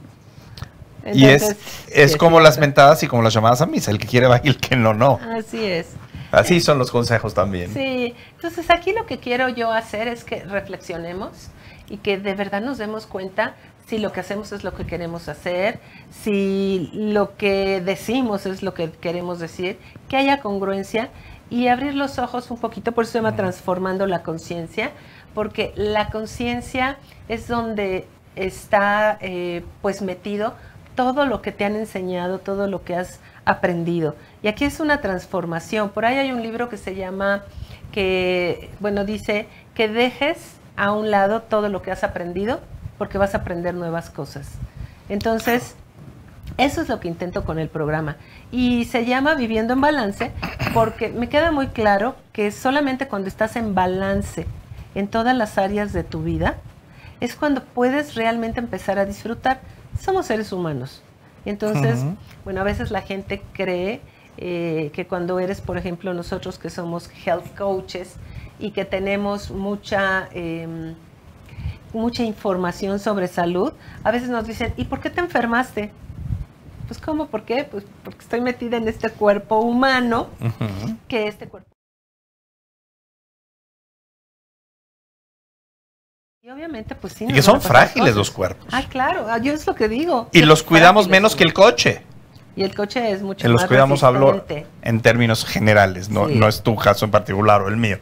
y 1.13 1.27
es, 1.27 1.57
es 1.89 2.13
sí, 2.13 2.19
como 2.19 2.41
las 2.41 2.59
mentadas 2.59 3.03
y 3.03 3.09
como 3.09 3.23
las 3.23 3.33
llamadas 3.35 3.61
a 3.63 3.67
misa. 3.67 3.91
El 3.91 3.99
que 3.99 4.07
quiere 4.07 4.27
va 4.27 4.41
y 4.43 4.49
el 4.49 4.59
que 4.59 4.77
no, 4.77 4.95
no. 4.95 5.19
Así 5.37 5.65
es. 5.65 5.89
Así 6.33 6.61
son 6.61 6.79
los 6.79 6.91
consejos 6.91 7.35
también. 7.35 7.73
Sí, 7.73 8.15
entonces 8.35 8.71
aquí 8.71 8.93
lo 8.93 9.07
que 9.07 9.19
quiero 9.19 9.49
yo 9.49 9.73
hacer 9.73 10.09
es 10.09 10.25
que 10.25 10.45
reflexionemos 10.45 11.49
y 11.89 11.99
que 11.99 12.19
de 12.19 12.35
verdad 12.35 12.61
nos 12.61 12.79
demos 12.79 13.07
cuenta 13.07 13.55
si 13.87 13.99
lo 13.99 14.13
que 14.13 14.21
hacemos 14.21 14.53
es 14.53 14.65
lo 14.65 14.75
que 14.75 14.85
queremos 14.85 15.29
hacer, 15.29 15.79
si 16.11 16.91
lo 16.93 17.37
que 17.37 17.81
decimos 17.81 18.45
es 18.47 18.63
lo 18.63 18.75
que 18.75 18.91
queremos 18.91 19.39
decir, 19.39 19.79
que 20.09 20.17
haya 20.17 20.41
congruencia 20.41 21.11
y 21.51 21.69
abrir 21.69 21.95
los 21.95 22.19
ojos 22.19 22.51
un 22.51 22.59
poquito, 22.59 22.93
por 22.93 23.05
eso 23.05 23.13
se 23.13 23.19
llama 23.19 23.37
transformando 23.37 24.07
la 24.07 24.23
conciencia, 24.25 24.91
porque 25.35 25.73
la 25.77 26.11
conciencia 26.11 26.99
es 27.29 27.47
donde 27.47 28.09
está 28.35 29.19
eh, 29.21 29.65
pues 29.83 30.03
metido 30.03 30.55
todo 30.97 31.25
lo 31.25 31.41
que 31.41 31.53
te 31.53 31.65
han 31.65 31.77
enseñado, 31.77 32.41
todo 32.41 32.67
lo 32.67 32.83
que 32.83 32.97
has 32.97 33.21
aprendido. 33.45 34.17
Y 34.43 34.49
aquí 34.49 34.65
es 34.65 34.81
una 34.81 35.01
transformación. 35.01 35.91
Por 35.91 36.05
ahí 36.07 36.17
hay 36.17 36.33
un 36.33 36.43
libro 36.43 36.69
que 36.69 36.79
se 36.79 36.97
llama, 36.97 37.45
que, 37.93 38.71
bueno, 38.81 39.05
dice 39.05 39.47
que 39.75 39.89
dejes 39.89 40.57
a 40.77 40.93
un 40.93 41.11
lado 41.11 41.43
todo 41.43 41.69
lo 41.69 41.83
que 41.83 41.93
has 41.93 42.03
aprendido 42.03 42.61
porque 42.99 43.19
vas 43.19 43.35
a 43.35 43.39
aprender 43.39 43.75
nuevas 43.75 44.11
cosas. 44.11 44.53
Entonces, 45.09 45.77
eso 46.59 46.81
es 46.81 46.89
lo 46.89 47.01
que 47.01 47.09
intento 47.09 47.45
con 47.45 47.59
el 47.59 47.69
programa. 47.69 48.17
Y 48.51 48.87
se 48.87 49.05
llama 49.05 49.35
Viviendo 49.35 49.75
en 49.75 49.81
Balance 49.81 50.33
porque 50.73 51.09
me 51.09 51.29
queda 51.29 51.53
muy 51.53 51.69
claro 51.69 52.17
que 52.33 52.51
solamente 52.51 53.09
cuando 53.09 53.29
estás 53.29 53.57
en 53.57 53.75
balance 53.75 54.47
en 54.95 55.09
todas 55.09 55.37
las 55.37 55.59
áreas 55.59 55.93
de 55.93 56.03
tu 56.03 56.23
vida 56.23 56.57
es 57.21 57.35
cuando 57.35 57.63
puedes 57.63 58.15
realmente 58.15 58.61
empezar 58.61 58.99
a 58.99 59.05
disfrutar. 59.05 59.61
Somos 60.01 60.27
seres 60.27 60.53
humanos. 60.53 61.03
Entonces, 61.45 62.05
bueno, 62.45 62.61
a 62.61 62.65
veces 62.65 62.91
la 62.91 63.03
gente 63.03 63.43
cree 63.53 64.01
eh, 64.37 64.91
que 64.93 65.07
cuando 65.07 65.39
eres, 65.39 65.61
por 65.61 65.79
ejemplo, 65.79 66.13
nosotros 66.13 66.59
que 66.59 66.71
somos 66.71 67.11
health 67.25 67.57
coaches 67.57 68.15
y 68.59 68.71
que 68.71 68.85
tenemos 68.85 69.51
mucha... 69.51 70.29
em, 70.33 70.95
mucha 71.93 72.23
información 72.23 72.99
sobre 72.99 73.29
salud, 73.29 73.73
a 74.05 74.11
veces 74.11 74.29
nos 74.29 74.47
dicen, 74.47 74.75
¿y 74.77 74.85
por 74.85 75.01
qué 75.01 75.11
te 75.11 75.21
enfermaste? 75.21 75.91
Pues 76.87 77.01
¿cómo? 77.01 77.27
¿Por 77.27 77.45
qué? 77.45 77.65
Pues 77.65 77.85
porque 78.05 78.21
estoy 78.21 78.41
metida 78.41 78.77
en 78.77 78.87
este 78.87 79.11
cuerpo 79.11 79.59
humano, 79.61 80.29
que 81.09 81.27
este 81.29 81.49
cuerpo... 81.49 81.69
Y 86.43 86.51
obviamente, 86.51 86.95
pues 86.95 87.15
sí. 87.15 87.27
Y 87.29 87.33
que 87.33 87.43
son 87.43 87.61
frágiles 87.61 88.15
los 88.15 88.31
cuerpos. 88.31 88.69
Ah, 88.71 88.85
claro, 88.89 89.27
yo 89.43 89.53
es 89.53 89.67
lo 89.67 89.75
que 89.75 89.89
digo. 89.89 90.29
Y 90.33 90.43
los 90.43 90.63
cuidamos 90.63 91.09
menos 91.09 91.35
que 91.35 91.43
el 91.43 91.53
coche. 91.53 92.03
Y 92.55 92.63
el 92.63 92.73
coche 92.75 93.11
es 93.11 93.21
mucho 93.21 93.43
Que 93.43 93.49
los 93.49 93.63
más 93.63 93.69
cuidamos, 93.69 94.05
hablo 94.05 94.47
en 94.83 95.01
términos 95.01 95.45
generales, 95.45 96.09
no, 96.09 96.29
Sí. 96.29 96.37
no 96.37 96.47
es 96.47 96.63
tu 96.63 96.77
caso 96.77 97.05
en 97.05 97.11
particular 97.11 97.63
o 97.63 97.69
el 97.69 97.77
mío. 97.77 97.99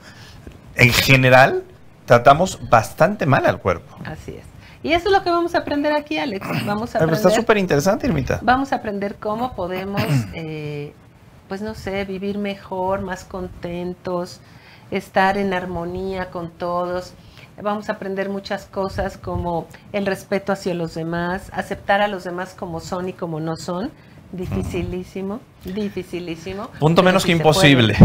En 0.77 0.93
general, 0.93 1.65
tratamos 2.07 2.59
bastante 2.69 3.27
mal 3.27 3.47
al 3.47 3.59
cuerpo. 3.59 3.97
Así 4.05 4.33
es. 4.33 4.45
Y 4.83 4.93
eso 4.93 5.09
es 5.09 5.15
lo 5.15 5.23
que 5.23 5.31
vamos 5.31 5.55
a 5.55 5.59
aprender 5.59 5.95
aquí, 5.95 6.19
Alex. 6.19 6.47
Vamos 6.67 6.95
a 6.95 6.99
aprender. 6.99 7.17
está 7.17 7.31
súper 7.31 7.57
interesante, 7.57 8.07
Irmita. 8.07 8.39
Vamos 8.43 8.73
a 8.73 8.77
aprender 8.77 9.17
cómo 9.17 9.55
podemos, 9.55 10.03
eh, 10.35 10.93
pues 11.49 11.63
no 11.63 11.75
sé, 11.75 12.05
vivir 12.05 12.37
mejor, 12.37 13.01
más 13.01 13.25
contentos, 13.25 14.41
estar 14.91 15.39
en 15.39 15.55
armonía 15.55 16.31
con 16.31 16.51
todos. 16.51 17.15
Vamos 17.63 17.89
a 17.89 17.93
aprender 17.93 18.29
muchas 18.29 18.67
cosas 18.67 19.17
como 19.17 19.69
el 19.93 20.05
respeto 20.05 20.53
hacia 20.53 20.75
los 20.75 20.95
demás, 20.95 21.51
aceptar 21.55 22.03
a 22.03 22.09
los 22.09 22.25
demás 22.25 22.55
como 22.55 22.81
son 22.81 23.09
y 23.09 23.13
como 23.15 23.41
no 23.41 23.57
son. 23.57 23.91
Dificilísimo, 24.33 25.41
dificilísimo. 25.65 26.69
Punto 26.81 27.03
menos 27.03 27.25
que 27.25 27.33
imposible. 27.33 27.97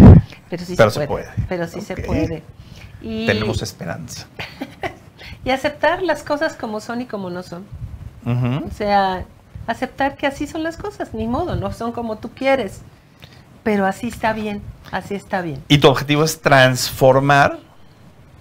Pero 0.50 0.64
sí 0.64 0.76
Pero 0.78 0.92
se 0.92 1.08
puede. 1.08 1.28
Pero 1.50 1.68
sí 1.68 1.82
se 1.82 1.96
puede. 1.96 2.44
Y, 3.02 3.26
Tenemos 3.26 3.62
esperanza. 3.62 4.28
y 5.46 5.52
aceptar 5.52 6.02
las 6.02 6.24
cosas 6.24 6.56
como 6.56 6.80
son 6.80 7.02
y 7.02 7.06
como 7.06 7.30
no 7.30 7.44
son. 7.44 7.66
O 8.26 8.70
sea, 8.76 9.26
aceptar 9.66 10.16
que 10.16 10.28
así 10.28 10.46
son 10.46 10.62
las 10.62 10.78
cosas, 10.78 11.16
ni 11.16 11.26
modo, 11.26 11.56
no 11.56 11.72
son 11.74 11.92
como 11.92 12.18
tú 12.18 12.30
quieres. 12.30 12.82
Pero 13.64 13.88
así 13.88 14.08
está 14.08 14.34
bien, 14.34 14.62
así 14.92 15.16
está 15.16 15.42
bien. 15.42 15.64
Y 15.68 15.80
tu 15.80 15.88
objetivo 15.88 16.24
es 16.24 16.40
transformar 16.40 17.60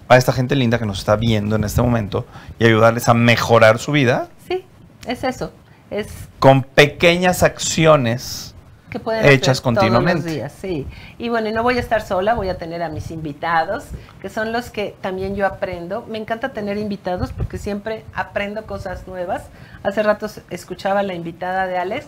a 0.07 0.17
esta 0.17 0.31
gente 0.31 0.55
linda 0.55 0.77
que 0.77 0.85
nos 0.85 0.99
está 0.99 1.15
viendo 1.15 1.55
en 1.55 1.63
este 1.63 1.81
momento 1.81 2.25
y 2.59 2.65
ayudarles 2.65 3.07
a 3.09 3.13
mejorar 3.13 3.79
su 3.79 3.91
vida 3.91 4.29
Sí, 4.47 4.65
es 5.07 5.23
eso. 5.23 5.51
Es 5.91 6.07
con 6.39 6.63
pequeñas 6.63 7.43
acciones. 7.43 8.55
Que 8.89 8.99
pueden 8.99 9.23
Hechas 9.25 9.31
hacer 9.31 9.41
todos 9.43 9.61
continuamente. 9.61 10.23
los 10.23 10.25
días, 10.25 10.53
sí. 10.59 10.87
Y 11.17 11.29
bueno, 11.29 11.49
y 11.49 11.51
no 11.51 11.63
voy 11.63 11.77
a 11.77 11.79
estar 11.79 12.01
sola, 12.01 12.33
voy 12.33 12.49
a 12.49 12.57
tener 12.57 12.81
a 12.83 12.89
mis 12.89 13.11
invitados, 13.11 13.85
que 14.21 14.29
son 14.29 14.51
los 14.51 14.69
que 14.69 14.95
también 15.01 15.35
yo 15.35 15.45
aprendo. 15.45 16.05
Me 16.09 16.17
encanta 16.17 16.49
tener 16.53 16.77
invitados 16.77 17.31
porque 17.31 17.57
siempre 17.57 18.03
aprendo 18.13 18.65
cosas 18.65 19.07
nuevas. 19.07 19.43
Hace 19.83 20.03
rato 20.03 20.27
escuchaba 20.49 21.01
a 21.01 21.03
la 21.03 21.13
invitada 21.13 21.67
de 21.67 21.77
Alex 21.77 22.05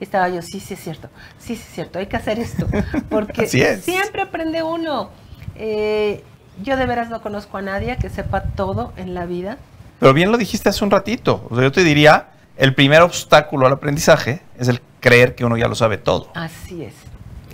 y 0.00 0.04
estaba 0.04 0.28
yo, 0.28 0.42
sí, 0.42 0.60
sí 0.60 0.74
es 0.74 0.80
cierto, 0.80 1.08
sí, 1.38 1.54
sí 1.56 1.62
es 1.66 1.74
cierto, 1.74 1.98
hay 1.98 2.06
que 2.06 2.16
hacer 2.16 2.38
esto. 2.38 2.66
Porque 3.08 3.42
Así 3.42 3.62
es. 3.62 3.84
siempre 3.84 4.22
aprende 4.22 4.62
uno. 4.62 5.10
Eh, 5.56 6.24
yo 6.62 6.76
de 6.76 6.86
veras 6.86 7.10
no 7.10 7.20
conozco 7.22 7.58
a 7.58 7.62
nadie 7.62 7.96
que 7.96 8.08
sepa 8.08 8.42
todo 8.42 8.92
en 8.96 9.14
la 9.14 9.26
vida. 9.26 9.58
Pero 10.00 10.12
bien 10.12 10.30
lo 10.32 10.38
dijiste 10.38 10.68
hace 10.68 10.84
un 10.84 10.90
ratito. 10.90 11.46
O 11.50 11.54
sea, 11.54 11.64
yo 11.64 11.72
te 11.72 11.84
diría 11.84 12.28
el 12.56 12.74
primer 12.74 13.02
obstáculo 13.02 13.66
al 13.66 13.72
aprendizaje 13.72 14.42
es 14.58 14.68
el 14.68 14.80
creer 15.04 15.34
que 15.34 15.44
uno 15.44 15.58
ya 15.58 15.68
lo 15.68 15.74
sabe 15.74 15.98
todo. 15.98 16.30
Así 16.34 16.82
es, 16.82 16.94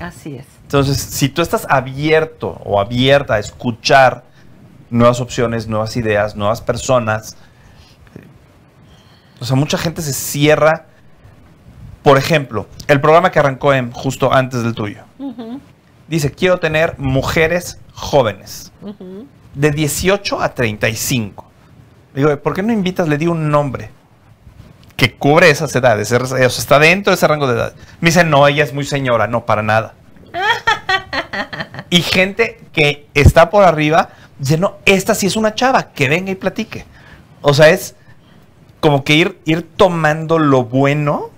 así 0.00 0.36
es. 0.36 0.46
Entonces, 0.62 0.98
si 0.98 1.28
tú 1.28 1.42
estás 1.42 1.66
abierto 1.68 2.60
o 2.64 2.78
abierta 2.78 3.34
a 3.34 3.38
escuchar 3.40 4.22
nuevas 4.88 5.20
opciones, 5.20 5.66
nuevas 5.66 5.96
ideas, 5.96 6.36
nuevas 6.36 6.60
personas, 6.60 7.36
o 9.40 9.44
sea, 9.44 9.56
mucha 9.56 9.78
gente 9.78 10.00
se 10.00 10.12
cierra. 10.12 10.86
Por 12.04 12.18
ejemplo, 12.18 12.68
el 12.86 13.00
programa 13.00 13.32
que 13.32 13.40
arrancó 13.40 13.74
en 13.74 13.90
justo 13.90 14.32
antes 14.32 14.62
del 14.62 14.74
tuyo. 14.74 15.02
Dice, 16.06 16.30
quiero 16.30 16.60
tener 16.60 17.00
mujeres 17.00 17.80
jóvenes, 17.94 18.70
de 19.54 19.70
18 19.72 20.40
a 20.40 20.54
35. 20.54 21.44
Digo, 22.14 22.36
¿por 22.40 22.54
qué 22.54 22.62
no 22.62 22.72
invitas? 22.72 23.08
Le 23.08 23.18
di 23.18 23.26
un 23.26 23.50
nombre 23.50 23.90
que 25.00 25.14
cubre 25.14 25.48
esas 25.48 25.74
edades, 25.74 26.12
o 26.12 26.26
sea, 26.26 26.46
está 26.46 26.78
dentro 26.78 27.10
de 27.10 27.14
ese 27.14 27.26
rango 27.26 27.46
de 27.46 27.54
edad. 27.54 27.72
Me 28.02 28.10
dice, 28.10 28.22
no, 28.22 28.46
ella 28.46 28.64
es 28.64 28.74
muy 28.74 28.84
señora, 28.84 29.26
no, 29.26 29.46
para 29.46 29.62
nada. 29.62 29.94
y 31.88 32.02
gente 32.02 32.60
que 32.74 33.06
está 33.14 33.48
por 33.48 33.64
arriba 33.64 34.10
dice, 34.38 34.58
no, 34.58 34.76
esta 34.84 35.14
sí 35.14 35.26
es 35.26 35.36
una 35.36 35.54
chava, 35.54 35.92
que 35.92 36.06
venga 36.10 36.30
y 36.30 36.34
platique. 36.34 36.84
O 37.40 37.54
sea, 37.54 37.70
es 37.70 37.94
como 38.80 39.02
que 39.02 39.14
ir, 39.14 39.38
ir 39.46 39.66
tomando 39.74 40.38
lo 40.38 40.64
bueno 40.64 41.30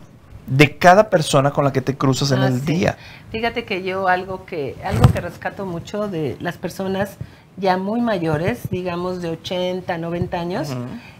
de 0.48 0.76
cada 0.76 1.08
persona 1.08 1.52
con 1.52 1.64
la 1.64 1.72
que 1.72 1.82
te 1.82 1.96
cruzas 1.96 2.32
en 2.32 2.40
Ah, 2.40 2.48
el 2.48 2.58
sí. 2.62 2.66
día. 2.66 2.96
Fíjate 3.30 3.64
que 3.64 3.84
yo 3.84 4.08
algo 4.08 4.44
que, 4.44 4.74
algo 4.84 5.06
que 5.12 5.20
rescato 5.20 5.66
mucho 5.66 6.08
de 6.08 6.36
las 6.40 6.58
personas 6.58 7.10
ya 7.56 7.76
muy 7.76 8.00
mayores, 8.00 8.68
digamos 8.70 9.20
de 9.22 9.30
80, 9.30 9.98
90 9.98 10.40
años, 10.40 10.68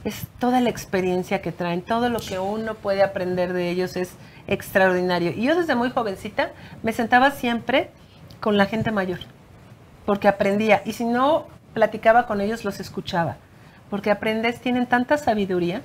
es 0.05 0.27
toda 0.39 0.61
la 0.61 0.71
experiencia 0.71 1.43
que 1.43 1.53
traen, 1.53 1.83
todo 1.83 2.09
lo 2.09 2.21
que 2.21 2.39
uno 2.39 2.75
puede 2.75 3.03
aprender 3.03 3.53
de 3.53 3.71
ellos 3.71 3.97
es 3.97 4.11
extraordinario. 4.49 5.31
Y 5.33 5.45
yo 5.45 5.57
desde 5.57 5.75
muy 5.75 5.91
jovencita 5.91 6.53
me 6.83 6.93
sentaba 6.93 7.31
siempre 7.33 7.91
con 8.41 8.57
la 8.57 8.67
gente 8.67 8.91
mayor, 8.91 9.21
porque 10.07 10.27
aprendía. 10.29 10.83
Y 10.85 10.95
si 10.95 11.05
no 11.05 11.47
platicaba 11.75 12.27
con 12.27 12.41
ellos, 12.41 12.65
los 12.65 12.81
escuchaba, 12.81 13.37
porque 13.91 14.11
aprendes, 14.11 14.61
tienen 14.61 14.87
tanta 14.87 15.19
sabiduría. 15.19 15.83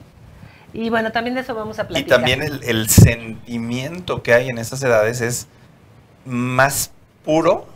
Y 0.74 0.90
bueno, 0.90 1.12
también 1.12 1.36
de 1.36 1.42
eso 1.42 1.56
vamos 1.56 1.80
a 1.80 1.84
Y 1.84 1.86
platicar. 1.88 2.18
también 2.18 2.42
el, 2.42 2.64
el 2.64 2.90
sentimiento 2.90 4.24
que 4.24 4.34
hay 4.34 4.50
en 4.50 4.58
esas 4.58 4.82
edades 4.84 5.22
es 5.22 5.48
más 6.26 6.92
puro. 7.26 7.68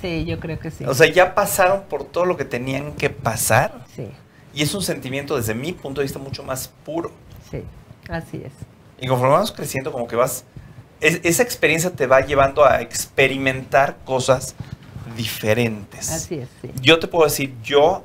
Sí, 0.00 0.24
yo 0.24 0.38
creo 0.38 0.58
que 0.58 0.70
sí. 0.70 0.84
O 0.84 0.94
sea, 0.94 1.06
ya 1.12 1.34
pasaron 1.34 1.82
por 1.88 2.04
todo 2.04 2.24
lo 2.24 2.36
que 2.36 2.44
tenían 2.44 2.92
que 2.94 3.10
pasar. 3.10 3.84
sí, 3.94 4.08
Y 4.54 4.62
es 4.62 4.74
un 4.74 4.82
sentimiento, 4.82 5.36
desde 5.36 5.54
mi 5.54 5.72
punto 5.72 6.00
de 6.00 6.04
vista, 6.04 6.18
mucho 6.18 6.42
más 6.44 6.68
puro. 6.84 7.10
sí, 7.50 7.62
así 8.08 8.42
es. 8.44 8.52
Y 9.00 9.06
conforme 9.06 9.34
vamos 9.34 9.52
creciendo, 9.52 9.92
como 9.92 10.06
que 10.08 10.16
vas... 10.16 10.44
es- 11.00 11.20
esa 11.24 11.42
experiencia 11.42 11.90
te 11.90 12.06
va 12.06 12.20
llevando 12.20 12.64
a 12.64 12.80
experimentar 12.80 13.98
cosas 14.04 14.54
diferentes. 15.16 16.10
Así 16.10 16.36
es, 16.36 16.48
sí. 16.62 16.70
Yo 16.80 16.98
te 16.98 17.08
puedo 17.08 17.24
decir, 17.24 17.54
yo 17.62 18.04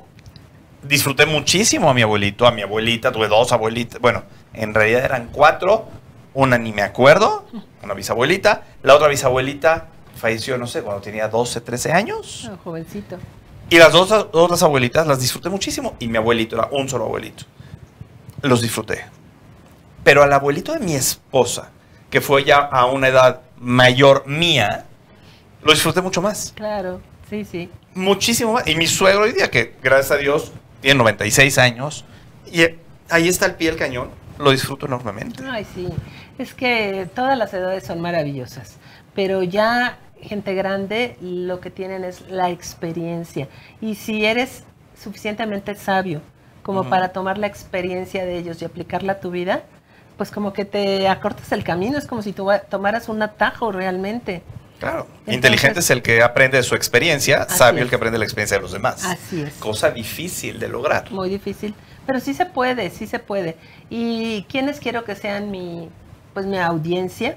disfruté 0.82 1.26
muchísimo 1.26 1.90
a 1.90 1.94
mi 1.94 2.02
abuelito, 2.02 2.46
a 2.46 2.50
mi 2.52 2.62
abuelita, 2.62 3.10
tuve 3.12 3.28
dos 3.28 3.52
abuelitas, 3.52 4.00
bueno, 4.00 4.22
en 4.52 4.74
realidad 4.74 5.04
eran 5.04 5.28
cuatro, 5.32 5.88
una 6.34 6.58
ni 6.58 6.72
me 6.72 6.82
acuerdo, 6.82 7.46
una 7.82 7.94
bisabuelita, 7.94 8.62
la 8.82 8.94
otra 8.94 9.08
bisabuelita 9.08 9.88
falleció, 10.16 10.56
no 10.58 10.66
sé, 10.66 10.82
cuando 10.82 11.02
tenía 11.02 11.28
12, 11.28 11.60
13 11.60 11.92
años, 11.92 12.48
Ah, 12.50 12.56
jovencito. 12.62 13.16
y 13.70 13.78
las 13.78 13.92
dos 13.92 14.12
a- 14.12 14.28
otras 14.32 14.62
abuelitas 14.62 15.06
las 15.06 15.20
disfruté 15.20 15.48
muchísimo, 15.48 15.94
y 15.98 16.08
mi 16.08 16.16
abuelito 16.18 16.56
era 16.56 16.68
un 16.70 16.88
solo 16.88 17.04
abuelito, 17.06 17.44
los 18.42 18.60
disfruté. 18.62 19.04
Pero 20.02 20.22
al 20.22 20.32
abuelito 20.32 20.72
de 20.72 20.80
mi 20.80 20.94
esposa, 20.94 21.70
que 22.10 22.20
fue 22.20 22.44
ya 22.44 22.58
a 22.58 22.86
una 22.86 23.08
edad 23.08 23.40
mayor 23.58 24.26
mía, 24.26 24.84
lo 25.62 25.72
disfruté 25.72 26.00
mucho 26.02 26.20
más 26.20 26.52
Claro, 26.54 27.00
sí, 27.30 27.44
sí. 27.44 27.70
muchísimo 27.94 28.52
más. 28.52 28.66
Y 28.68 28.76
mi 28.76 28.86
suegro 28.86 29.22
hoy 29.22 29.32
día, 29.32 29.50
que 29.50 29.74
gracias 29.82 30.10
a 30.12 30.16
Dios 30.16 30.52
tiene 30.82 30.98
96 30.98 31.56
años, 31.58 32.04
y 32.52 32.62
ahí 33.08 33.28
está 33.28 33.46
el 33.46 33.54
pie 33.54 33.70
del 33.70 33.78
cañón, 33.78 34.10
lo 34.38 34.50
disfruto 34.50 34.86
enormemente. 34.86 35.42
Ay, 35.48 35.66
sí. 35.74 35.88
Es 36.36 36.52
que 36.52 37.08
todas 37.14 37.38
las 37.38 37.54
edades 37.54 37.84
son 37.86 38.00
maravillosas, 38.00 38.74
pero 39.14 39.42
ya 39.42 39.98
gente 40.24 40.54
grande 40.54 41.16
lo 41.20 41.60
que 41.60 41.70
tienen 41.70 42.04
es 42.04 42.22
la 42.30 42.50
experiencia. 42.50 43.48
Y 43.80 43.94
si 43.94 44.24
eres 44.24 44.64
suficientemente 45.00 45.74
sabio 45.74 46.20
como 46.62 46.88
para 46.88 47.10
tomar 47.10 47.36
la 47.38 47.46
experiencia 47.46 48.24
de 48.24 48.38
ellos 48.38 48.62
y 48.62 48.64
aplicarla 48.64 49.12
a 49.14 49.20
tu 49.20 49.30
vida, 49.30 49.62
pues 50.16 50.30
como 50.30 50.52
que 50.52 50.64
te 50.64 51.08
acortas 51.08 51.52
el 51.52 51.62
camino, 51.62 51.98
es 51.98 52.06
como 52.06 52.22
si 52.22 52.32
tú 52.32 52.48
tomaras 52.70 53.08
un 53.08 53.20
atajo 53.22 53.70
realmente. 53.70 54.42
Claro. 54.78 55.06
Entonces- 55.20 55.34
Inteligente 55.34 55.80
es 55.80 55.90
el 55.90 56.02
que 56.02 56.22
aprende 56.22 56.56
de 56.56 56.62
su 56.62 56.74
experiencia, 56.74 57.46
sabio 57.48 57.80
es. 57.80 57.84
el 57.84 57.90
que 57.90 57.96
aprende 57.96 58.14
de 58.14 58.18
la 58.20 58.24
experiencia 58.24 58.56
de 58.56 58.62
los 58.62 58.72
demás. 58.72 59.04
Así 59.04 59.42
es. 59.42 59.54
Cosa 59.54 59.90
difícil 59.90 60.58
de 60.58 60.68
lograr. 60.68 61.10
Muy 61.10 61.28
difícil, 61.28 61.74
pero 62.06 62.18
sí 62.20 62.32
se 62.34 62.46
puede, 62.46 62.90
sí 62.90 63.06
se 63.06 63.18
puede. 63.18 63.56
¿Y 63.90 64.44
quiénes 64.44 64.80
quiero 64.80 65.04
que 65.04 65.14
sean 65.16 65.50
mi, 65.50 65.90
pues 66.32 66.46
mi 66.46 66.58
audiencia? 66.58 67.36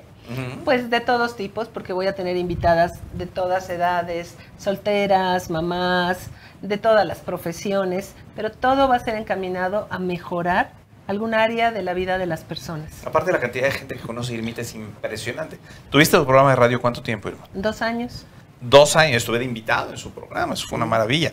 Pues 0.65 0.89
de 0.89 0.99
todos 0.99 1.35
tipos, 1.35 1.67
porque 1.67 1.93
voy 1.93 2.07
a 2.07 2.15
tener 2.15 2.37
invitadas 2.37 2.99
de 3.13 3.25
todas 3.25 3.69
edades, 3.69 4.35
solteras, 4.57 5.49
mamás, 5.49 6.27
de 6.61 6.77
todas 6.77 7.05
las 7.05 7.19
profesiones, 7.19 8.13
pero 8.35 8.51
todo 8.51 8.87
va 8.87 8.95
a 8.95 8.99
ser 8.99 9.15
encaminado 9.15 9.87
a 9.89 9.99
mejorar 9.99 10.71
algún 11.07 11.33
área 11.33 11.71
de 11.71 11.81
la 11.81 11.93
vida 11.93 12.17
de 12.17 12.25
las 12.25 12.43
personas. 12.43 13.05
Aparte 13.05 13.31
la 13.31 13.39
cantidad 13.39 13.65
de 13.65 13.71
gente 13.71 13.95
que 13.95 14.01
conoce 14.01 14.33
Irma 14.33 14.51
es 14.57 14.75
impresionante. 14.75 15.57
¿Tuviste 15.89 16.17
tu 16.17 16.25
programa 16.25 16.49
de 16.49 16.57
radio 16.57 16.81
cuánto 16.81 17.01
tiempo, 17.01 17.29
Irma? 17.29 17.45
Dos 17.53 17.81
años. 17.81 18.25
Dos 18.59 18.95
años, 18.95 19.17
estuve 19.17 19.39
de 19.39 19.45
invitado 19.45 19.91
en 19.91 19.97
su 19.97 20.11
programa, 20.11 20.55
eso 20.55 20.67
fue 20.67 20.77
una 20.77 20.85
maravilla. 20.85 21.31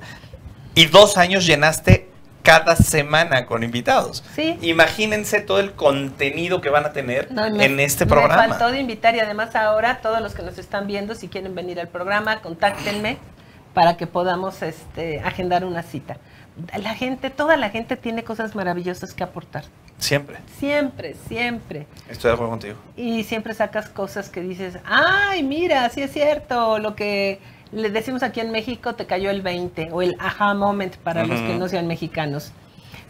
Y 0.74 0.87
dos 0.87 1.16
años 1.16 1.46
llenaste 1.46 2.13
cada 2.44 2.76
semana 2.76 3.46
con 3.46 3.64
invitados. 3.64 4.22
Sí. 4.37 4.57
Imagínense 4.61 5.40
todo 5.40 5.59
el 5.61 5.72
contenido 5.72 6.61
que 6.61 6.68
van 6.68 6.85
a 6.85 6.92
tener 6.92 7.33
No, 7.33 7.50
me- 7.50 7.64
en 7.64 7.80
este 7.80 8.04
Me 8.04 8.11
programa. 8.12 8.48
faltó 8.50 8.70
de 8.70 8.78
invitar 8.80 9.16
y 9.16 9.20
además 9.20 9.57
ahora 9.57 9.98
todos 10.02 10.20
los 10.20 10.35
que 10.35 10.42
nos 10.42 10.59
están 10.59 10.87
viendo, 10.87 11.14
si 11.14 11.28
quieren 11.28 11.54
venir 11.54 11.80
al 11.80 11.88
programa, 11.88 12.42
contáctenme 12.42 13.16
para 13.72 13.96
que 13.96 14.07
podamos 14.07 14.62
este, 14.62 15.20
agendar 15.20 15.64
una 15.64 15.83
cita. 15.83 16.18
La 16.80 16.94
gente, 16.94 17.30
toda 17.30 17.57
la 17.57 17.70
gente 17.70 17.96
tiene 17.96 18.22
cosas 18.22 18.54
maravillosas 18.54 19.14
que 19.14 19.24
aportar. 19.24 19.64
Siempre. 19.98 20.37
Siempre, 20.59 21.16
siempre. 21.26 21.87
Estoy 22.11 22.28
de 22.28 22.35
acuerdo 22.35 22.50
contigo. 22.50 22.76
Y 22.94 23.24
siempre 23.24 23.54
sacas 23.54 23.88
cosas 23.88 24.28
que 24.28 24.42
dices, 24.42 24.78
ay, 24.85 25.42
mira, 25.42 25.88
sí 25.88 26.02
es 26.02 26.12
cierto, 26.12 26.78
lo 26.78 26.94
que 26.94 27.40
le 27.74 27.90
decimos 27.90 28.22
aquí 28.22 28.40
en 28.40 28.50
México 28.50 28.94
te 28.94 29.06
cayó 29.06 29.30
el 29.30 29.42
20 29.42 29.90
o 29.92 30.02
el 30.02 30.16
aha 30.18 30.54
moment 30.54 30.96
para 30.96 31.26
los 31.26 31.40
que 31.40 31.58
no 31.58 31.68
sean 31.68 31.87
mexicanos. 31.87 32.52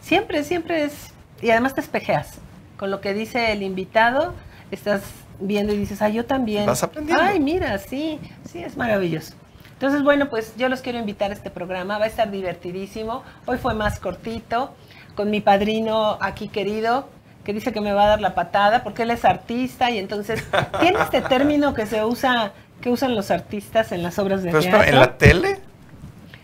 Siempre, 0.01 0.43
siempre 0.45 0.85
es, 0.85 1.13
y 1.43 1.51
además 1.51 1.75
te 1.75 1.81
espejeas 1.81 2.39
con 2.77 2.91
lo 2.91 3.01
que 3.01 3.15
dice 3.15 3.53
el 3.53 3.63
invitado, 3.63 4.35
estás 4.71 5.03
viendo 5.41 5.73
y 5.73 5.79
dices, 5.79 6.03
ay, 6.03 6.15
yo 6.15 6.25
también. 6.25 6.67
Vas 6.67 6.83
aprendiendo. 6.83 7.23
Ay, 7.23 7.41
mira, 7.41 7.79
sí, 7.79 8.19
sí, 8.51 8.63
es 8.63 8.77
maravilloso. 8.77 9.35
Entonces, 9.73 10.03
bueno, 10.03 10.31
pues 10.31 10.55
yo 10.57 10.69
los 10.69 10.81
quiero 10.81 10.99
invitar 10.99 11.31
a 11.31 11.35
este 11.35 11.51
programa, 11.51 11.99
va 11.99 12.05
a 12.05 12.09
estar 12.09 12.31
divertidísimo. 12.31 13.23
Hoy 13.47 13.59
fue 13.59 13.75
más 13.75 13.99
cortito, 14.01 14.75
con 15.15 15.31
mi 15.31 15.41
padrino 15.41 16.17
aquí 16.21 16.49
querido, 16.49 17.09
que 17.45 17.53
dice 17.53 17.73
que 17.73 17.81
me 17.81 17.93
va 17.93 18.05
a 18.05 18.09
dar 18.09 18.21
la 18.21 18.35
patada 18.35 18.83
porque 18.83 19.03
él 19.03 19.11
es 19.11 19.25
artista 19.25 19.91
y 19.91 19.99
entonces 19.99 20.43
tiene 20.81 20.99
este 21.01 21.21
término 21.21 21.75
que 21.75 21.87
se 21.87 22.05
usa, 22.05 22.53
que 22.81 22.91
usan 22.91 23.15
los 23.15 23.31
artistas 23.31 23.93
en 23.93 24.03
las 24.03 24.19
obras 24.19 24.43
de 24.43 24.51
Pero 24.51 24.63
teatro. 24.63 24.83
¿en 24.85 24.99
la 25.01 25.17
tele? 25.17 25.61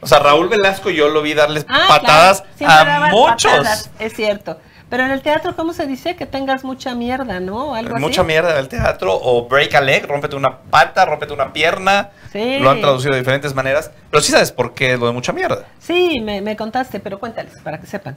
O 0.00 0.06
sea, 0.06 0.18
Raúl 0.20 0.48
Velasco 0.48 0.88
yo 0.90 1.08
lo 1.08 1.20
vi 1.22 1.34
darles 1.34 1.66
Ah, 1.68 1.84
patadas 1.88 2.42
claro, 2.56 3.04
a 3.04 3.08
muchos. 3.10 3.50
patadas, 3.52 3.90
es 3.98 4.14
cierto. 4.14 4.58
Pero 4.88 5.04
en 5.04 5.12
el 5.12 5.22
teatro, 5.22 5.54
¿cómo 5.54 5.72
se 5.72 5.86
dice? 5.86 6.16
Que 6.16 6.26
tengas 6.26 6.64
mucha 6.64 6.94
mierda, 6.96 7.38
¿no? 7.38 7.76
Algo 7.76 7.96
Mucha 7.98 8.22
así. 8.22 8.26
mierda 8.28 8.54
del 8.54 8.66
teatro 8.66 9.16
o 9.22 9.46
break 9.46 9.72
a 9.76 9.80
leg, 9.80 10.04
rómpete 10.04 10.34
una 10.34 10.58
pata, 10.58 11.04
rómpete 11.04 11.32
una 11.32 11.52
pierna. 11.52 12.08
Sí. 12.32 12.58
Lo 12.58 12.70
han 12.70 12.80
traducido 12.80 13.12
de 13.12 13.20
diferentes 13.20 13.54
maneras. 13.54 13.92
Pero 14.10 14.20
sí 14.20 14.32
sabes 14.32 14.50
por 14.50 14.74
qué 14.74 14.94
es 14.94 14.98
lo 14.98 15.06
de 15.06 15.12
mucha 15.12 15.32
mierda. 15.32 15.66
Sí, 15.78 16.20
me, 16.20 16.40
me 16.40 16.56
contaste, 16.56 16.98
pero 16.98 17.20
cuéntales 17.20 17.54
para 17.62 17.78
que 17.78 17.86
sepan. 17.86 18.16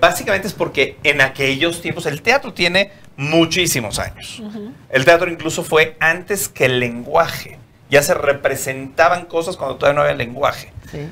Básicamente 0.00 0.48
es 0.48 0.54
porque 0.54 0.96
en 1.02 1.20
aquellos 1.20 1.80
tiempos 1.80 2.06
el 2.06 2.22
teatro 2.22 2.52
tiene 2.52 2.92
muchísimos 3.16 3.98
años. 3.98 4.42
El 4.90 5.04
teatro 5.04 5.30
incluso 5.30 5.64
fue 5.64 5.96
antes 6.00 6.48
que 6.48 6.66
el 6.66 6.80
lenguaje. 6.80 7.58
Ya 7.88 8.02
se 8.02 8.14
representaban 8.14 9.26
cosas 9.26 9.56
cuando 9.56 9.76
todavía 9.76 9.96
no 9.96 10.02
había 10.02 10.16
lenguaje. 10.16 10.72
Sí. 10.90 11.08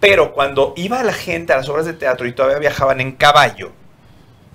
Pero 0.00 0.32
cuando 0.32 0.72
iba 0.76 1.02
la 1.02 1.12
gente 1.12 1.52
a 1.52 1.56
las 1.56 1.68
obras 1.68 1.86
de 1.86 1.92
teatro 1.92 2.26
y 2.26 2.32
todavía 2.32 2.58
viajaban 2.58 3.00
en 3.00 3.12
caballo, 3.12 3.72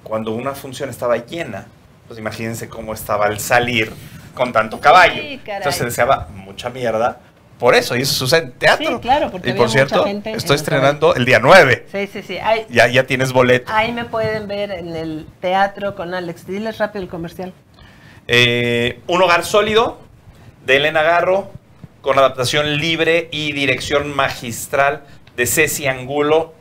cuando 0.03 0.31
una 0.31 0.53
función 0.53 0.89
estaba 0.89 1.17
llena, 1.17 1.67
pues 2.07 2.19
imagínense 2.19 2.67
cómo 2.67 2.93
estaba 2.93 3.25
al 3.25 3.39
salir 3.39 3.91
con 4.33 4.53
tanto 4.53 4.79
caballo. 4.79 5.21
Sí. 5.21 5.41
Entonces 5.45 5.75
se 5.75 5.85
deseaba 5.85 6.27
mucha 6.33 6.69
mierda 6.69 7.19
por 7.61 7.75
eso, 7.75 7.95
y 7.95 8.01
eso 8.01 8.15
sucede 8.15 8.45
en 8.45 8.51
teatro. 8.53 8.95
Sí, 8.95 8.99
claro, 9.01 9.29
porque 9.29 9.51
Y 9.51 9.53
por 9.53 9.69
cierto, 9.69 10.03
estoy 10.03 10.55
estrenando 10.55 11.13
el 11.13 11.25
día 11.25 11.37
9. 11.37 11.85
Sí, 11.91 12.07
sí, 12.11 12.23
sí. 12.23 12.39
Ahí, 12.39 12.65
Ya, 12.71 12.87
ya 12.87 13.05
tienes 13.05 13.31
boleto. 13.33 13.71
ahí 13.71 13.91
me 13.91 14.05
pueden 14.05 14.47
ver 14.47 14.71
en 14.71 14.95
el 14.95 15.27
teatro 15.41 15.93
con 15.93 16.15
Alex. 16.15 16.47
Diles 16.47 16.79
rápido 16.79 17.03
el 17.03 17.07
comercial. 17.07 17.53
Eh, 18.27 18.99
un 19.05 19.21
hogar 19.21 19.45
sólido 19.45 19.99
de 20.65 20.77
Elena 20.77 21.03
Garro, 21.03 21.51
con 22.01 22.17
adaptación 22.17 22.77
libre 22.77 23.29
y 23.31 23.51
dirección 23.51 24.15
magistral 24.15 25.03
de 25.37 25.45
Ceci 25.45 25.85
Angulo. 25.85 26.55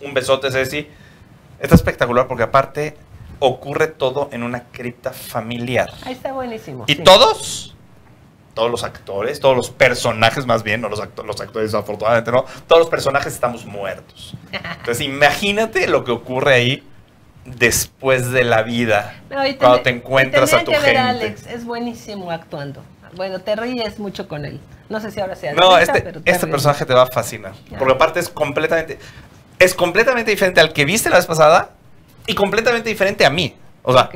Un 0.00 0.14
besote, 0.14 0.50
Ceci. 0.50 0.88
Está 1.60 1.76
espectacular 1.76 2.26
porque 2.26 2.42
aparte 2.42 2.96
ocurre 3.38 3.86
todo 3.86 4.28
en 4.32 4.42
una 4.42 4.64
cripta 4.72 5.12
familiar. 5.12 5.92
Ahí 6.04 6.14
está 6.14 6.32
buenísimo. 6.32 6.86
Y 6.88 6.94
sí. 6.96 7.04
todos, 7.04 7.76
todos 8.54 8.70
los 8.70 8.82
actores, 8.84 9.40
todos 9.40 9.56
los 9.56 9.70
personajes 9.70 10.44
más 10.46 10.62
bien, 10.62 10.80
no 10.80 10.88
los, 10.88 11.00
acto- 11.00 11.24
los 11.24 11.40
actores 11.40 11.72
afortunadamente 11.74 12.30
no, 12.32 12.44
todos 12.66 12.80
los 12.80 12.88
personajes 12.90 13.32
estamos 13.32 13.64
muertos. 13.64 14.34
Entonces 14.52 15.00
imagínate 15.00 15.86
lo 15.86 16.04
que 16.04 16.10
ocurre 16.10 16.54
ahí 16.54 16.82
después 17.44 18.30
de 18.32 18.44
la 18.44 18.62
vida, 18.62 19.14
No, 19.30 19.36
cuando 19.58 19.80
te 19.80 19.90
encuentras 19.90 20.52
a 20.52 20.58
tu 20.60 20.66
que 20.72 20.78
ver 20.78 20.80
gente. 20.82 20.98
Alex, 20.98 21.46
es 21.46 21.64
buenísimo 21.64 22.30
actuando. 22.30 22.82
Bueno, 23.16 23.40
te 23.40 23.56
ríes 23.56 23.98
mucho 23.98 24.28
con 24.28 24.44
él. 24.44 24.60
No 24.88 25.00
sé 25.00 25.10
si 25.10 25.20
ahora 25.20 25.34
sea 25.36 25.52
No, 25.54 25.78
este, 25.78 26.00
pero 26.02 26.20
te 26.20 26.30
este 26.30 26.46
ríes. 26.46 26.52
personaje 26.52 26.84
te 26.84 26.94
va 26.94 27.02
a 27.02 27.06
fascinar. 27.06 27.52
Porque 27.78 27.94
aparte 27.94 28.20
es 28.20 28.28
completamente. 28.28 28.98
Es 29.58 29.74
completamente 29.74 30.30
diferente 30.30 30.60
al 30.60 30.72
que 30.72 30.84
viste 30.84 31.10
la 31.10 31.16
vez 31.16 31.26
pasada 31.26 31.70
y 32.26 32.34
completamente 32.34 32.88
diferente 32.88 33.24
a 33.24 33.30
mí. 33.30 33.56
O 33.82 33.92
sea, 33.92 34.10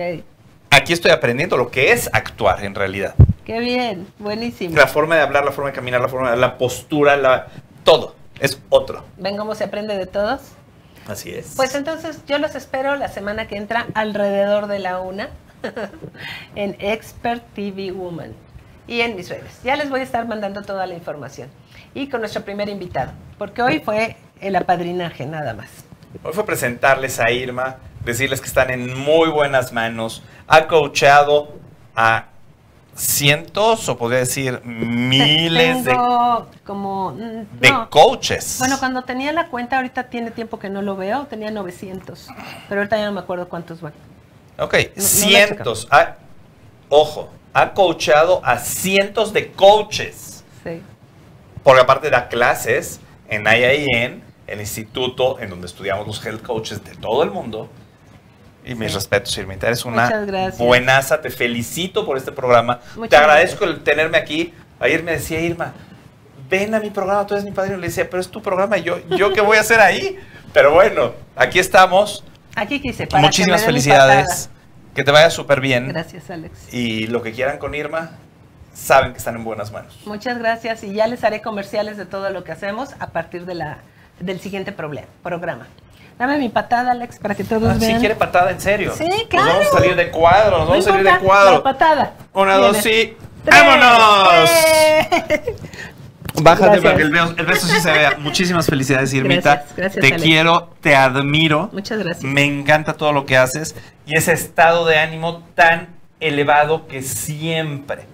aquí 0.71 0.93
estoy 0.93 1.11
aprendiendo 1.11 1.57
lo 1.57 1.71
que 1.71 1.93
es 1.93 2.09
actuar 2.13 2.65
en 2.65 2.75
realidad. 2.75 3.15
Qué 3.45 3.61
bien, 3.61 4.07
buenísimo. 4.19 4.77
La 4.77 4.87
forma 4.87 5.17
de 5.17 5.23
hablar, 5.23 5.45
la 5.45 5.53
forma 5.53 5.71
de 5.71 5.77
caminar, 5.77 6.01
la 6.01 6.09
forma 6.09 6.31
de 6.31 6.37
la 6.37 6.59
postura, 6.59 7.17
la 7.17 7.49
todo. 7.85 8.15
Es 8.41 8.61
otro. 8.69 9.05
Ven 9.17 9.37
cómo 9.37 9.55
se 9.55 9.65
aprende 9.65 9.97
de 9.97 10.07
todos. 10.07 10.41
Así 11.07 11.31
es. 11.31 11.53
Pues 11.57 11.75
entonces 11.75 12.21
yo 12.27 12.39
los 12.39 12.55
espero 12.55 12.97
la 12.97 13.09
semana 13.09 13.47
que 13.47 13.57
entra 13.57 13.87
alrededor 13.95 14.67
de 14.67 14.79
la 14.79 15.01
una 15.01 15.29
en 16.55 16.77
Expert 16.81 17.45
TV 17.55 17.93
Woman 17.93 18.33
y 18.87 19.01
en 19.01 19.17
mis 19.17 19.29
redes. 19.29 19.61
Ya 19.63 19.77
les 19.77 19.91
voy 19.91 20.01
a 20.01 20.03
estar 20.03 20.27
mandando 20.27 20.63
toda 20.63 20.87
la 20.87 20.95
información. 20.95 21.49
Y 21.95 22.09
con 22.09 22.21
nuestro 22.21 22.43
primer 22.43 22.69
invitado, 22.69 23.13
porque 23.39 23.63
hoy 23.63 23.81
fue 23.81 24.17
el 24.41 24.57
apadrinaje 24.57 25.27
nada 25.27 25.55
más. 25.55 25.69
Hoy 26.23 26.33
fue 26.33 26.45
presentarles 26.45 27.21
a 27.21 27.31
Irma, 27.31 27.77
decirles 28.05 28.41
que 28.41 28.49
están 28.49 28.71
en 28.71 28.99
muy 28.99 29.29
buenas 29.29 29.73
manos. 29.73 30.23
Ha 30.49 30.67
coachado 30.67 31.55
a 31.95 32.29
cientos, 32.97 33.89
o 33.89 33.97
podría 33.99 34.21
decir 34.21 34.61
miles 34.65 35.85
de, 35.85 35.97
como... 36.65 37.13
mm, 37.13 37.59
de 37.61 37.71
no. 37.71 37.91
coaches. 37.91 38.57
Bueno, 38.59 38.79
cuando 38.79 39.03
tenía 39.03 39.33
la 39.33 39.49
cuenta, 39.49 39.77
ahorita 39.77 40.05
tiene 40.05 40.31
tiempo 40.31 40.59
que 40.59 40.71
no 40.71 40.83
lo 40.83 40.97
veo, 40.97 41.27
tenía 41.27 41.51
900, 41.51 42.29
pero 42.69 42.81
ahorita 42.81 42.97
ya 42.97 43.07
no 43.07 43.13
me 43.13 43.21
acuerdo 43.21 43.49
cuántos 43.49 43.81
van. 43.81 43.93
Ok, 44.59 44.75
no 44.97 45.03
cientos. 45.03 45.89
Ha- 45.91 46.17
ojo, 46.89 47.31
ha 47.53 47.73
coachado 47.73 48.41
a 48.45 48.59
cientos 48.59 49.33
de 49.33 49.53
coaches. 49.53 50.45
Sí. 50.63 50.81
Porque 51.63 51.81
aparte 51.81 52.11
da 52.11 52.29
clases 52.29 53.01
en 53.29 53.45
IIN, 53.47 54.23
el 54.47 54.61
instituto 54.61 55.39
en 55.41 55.51
donde 55.51 55.67
estudiamos 55.67 56.07
los 56.07 56.25
health 56.25 56.43
coaches 56.43 56.85
de 56.85 56.95
todo 56.97 57.23
el 57.23 57.31
mundo. 57.31 57.69
Y 58.65 58.75
mis 58.75 58.89
Sí. 58.91 58.95
respetos, 58.95 59.37
Irmita. 59.39 59.67
Eres 59.67 59.85
una 59.85 60.11
buenaza. 60.59 61.21
Te 61.21 61.31
felicito 61.31 62.07
por 62.07 62.17
este 62.17 62.33
programa. 62.33 62.81
Muchas 62.97 63.11
te 63.11 63.17
agradezco 63.17 63.65
el 63.65 63.83
tenerme 63.83 64.17
aquí. 64.19 64.55
Ayer 64.81 65.03
me 65.03 65.13
decía 65.13 65.41
Irma, 65.41 65.73
ven 66.49 66.75
a 66.75 66.81
mi 66.81 66.91
programa, 66.91 67.27
tú 67.27 67.35
eres 67.35 67.45
mi 67.45 67.53
padrino. 67.53 67.77
Le 67.77 67.89
decía, 67.89 68.09
pero 68.09 68.21
es 68.21 68.29
tu 68.29 68.41
programa. 68.43 68.79
y 68.79 68.83
Yo, 68.83 68.99
¿yo 69.17 69.33
qué 69.33 69.41
voy 69.41 69.57
a 69.59 69.61
hacer 69.61 69.81
ahí? 69.81 70.19
Pero 70.53 70.73
bueno, 70.73 71.13
aquí 71.37 71.59
estamos. 71.59 72.25
Aquí 72.57 72.81
quise. 72.81 73.07
Para 73.07 73.23
Muchísimas 73.23 73.61
que 73.63 73.67
felicidades. 73.67 74.51
Que 74.95 75.03
te 75.03 75.11
vaya 75.11 75.29
súper 75.31 75.61
bien. 75.61 75.89
Gracias, 75.89 76.31
Alex. 76.31 76.73
Y 76.73 77.09
lo 77.09 77.21
que 77.23 77.33
quieran 77.33 77.59
con 77.59 77.75
Irma, 77.75 78.13
saben 78.73 79.11
que 79.13 79.19
están 79.19 79.35
en 79.37 79.43
buenas 79.45 79.73
manos. 79.73 79.99
Muchas 80.07 80.39
gracias 80.39 80.85
y 80.85 80.93
ya 80.95 81.07
les 81.09 81.25
haré 81.25 81.43
comerciales 81.43 81.97
de 81.97 82.07
todo 82.07 82.31
lo 82.31 82.45
que 82.45 82.53
hacemos 82.53 82.91
a 83.01 83.09
partir 83.09 83.45
de 83.45 83.55
la, 83.57 83.79
del 84.21 84.39
siguiente 84.41 84.75
problem- 84.77 85.07
programa. 85.23 85.67
Dame 86.19 86.39
mi 86.39 86.49
patada, 86.49 86.93
Alex, 86.93 87.19
para 87.19 87.35
que 87.35 87.43
todos 87.45 87.65
Ah, 87.69 87.75
sí, 87.75 87.87
vean. 87.87 87.99
quiere 88.01 88.15
patada, 88.15 88.51
en 88.53 88.61
serio. 88.61 88.93
Sí, 88.97 89.05
Nos 89.09 89.23
claro. 89.25 89.49
vamos 89.49 89.67
a 89.67 89.71
salir 89.71 89.97
de 89.97 90.11
cuadro, 90.11 90.51
nos 90.59 90.61
No 90.61 90.71
vamos 90.71 90.87
a 90.87 90.91
salir 90.91 91.05
de 91.13 91.19
cuadro. 91.19 91.63
Patada. 91.63 92.13
Una, 92.33 92.59
Viene. 92.59 92.73
dos 92.73 92.87
y. 92.87 93.17
Tres. 93.45 93.61
¡Vámonos! 93.61 94.51
Bájate 96.43 96.63
Gracias. 96.81 96.83
para 96.83 96.97
que 96.97 97.03
el 97.03 97.11
beso, 97.11 97.35
el 97.37 97.47
beso 97.47 97.67
sí 97.69 97.81
se 97.81 97.93
vea. 97.93 98.17
Muchísimas 98.19 98.67
felicidades, 98.67 99.13
Irmita. 99.15 99.55
Gracias, 99.55 99.77
gracias, 99.77 100.01
te 100.03 100.07
Alex. 100.09 100.23
quiero, 100.23 100.71
te 100.81 100.97
admiro. 100.97 101.69
Muchas 101.73 101.99
gracias. 101.99 102.25
Me 102.25 102.45
encanta 102.45 102.95
todo 102.95 103.13
lo 103.13 103.25
que 103.25 103.37
haces 103.37 103.75
y 104.07 104.17
ese 104.17 104.33
estado 104.33 104.85
de 104.87 104.99
ánimo 104.99 105.45
tan 105.55 105.89
elevado 106.21 106.89
que 106.89 107.03
siempre 107.03 108.07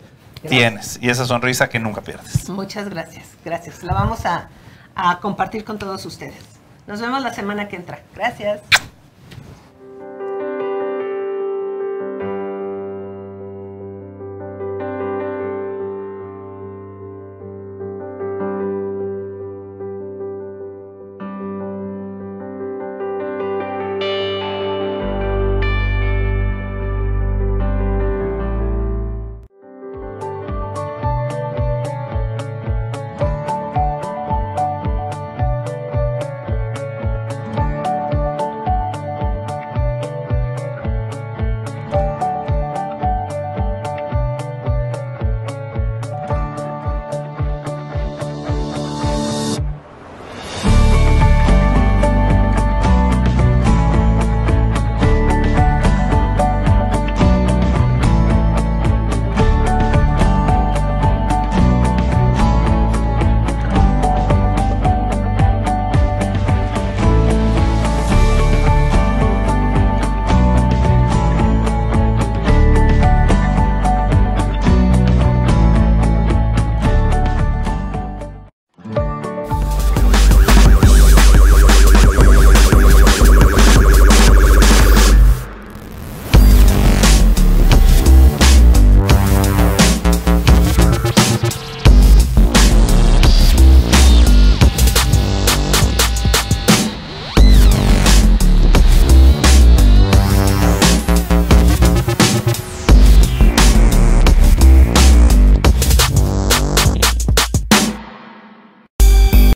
tienes 0.48 0.98
y 1.00 1.08
esa 1.10 1.24
sonrisa 1.24 1.68
que 1.70 1.78
nunca 1.78 2.02
pierdes. 2.02 2.48
Muchas 2.50 2.88
gracias, 2.90 3.26
gracias. 3.44 3.82
La 3.82 3.94
vamos 3.94 4.26
a, 4.26 4.48
a 4.94 5.18
compartir 5.20 5.64
con 5.64 5.78
todos 5.78 6.04
ustedes. 6.04 6.34
Nos 6.86 7.00
vemos 7.00 7.22
la 7.22 7.32
semana 7.32 7.68
que 7.68 7.76
entra. 7.76 8.00
Gracias. 8.14 8.60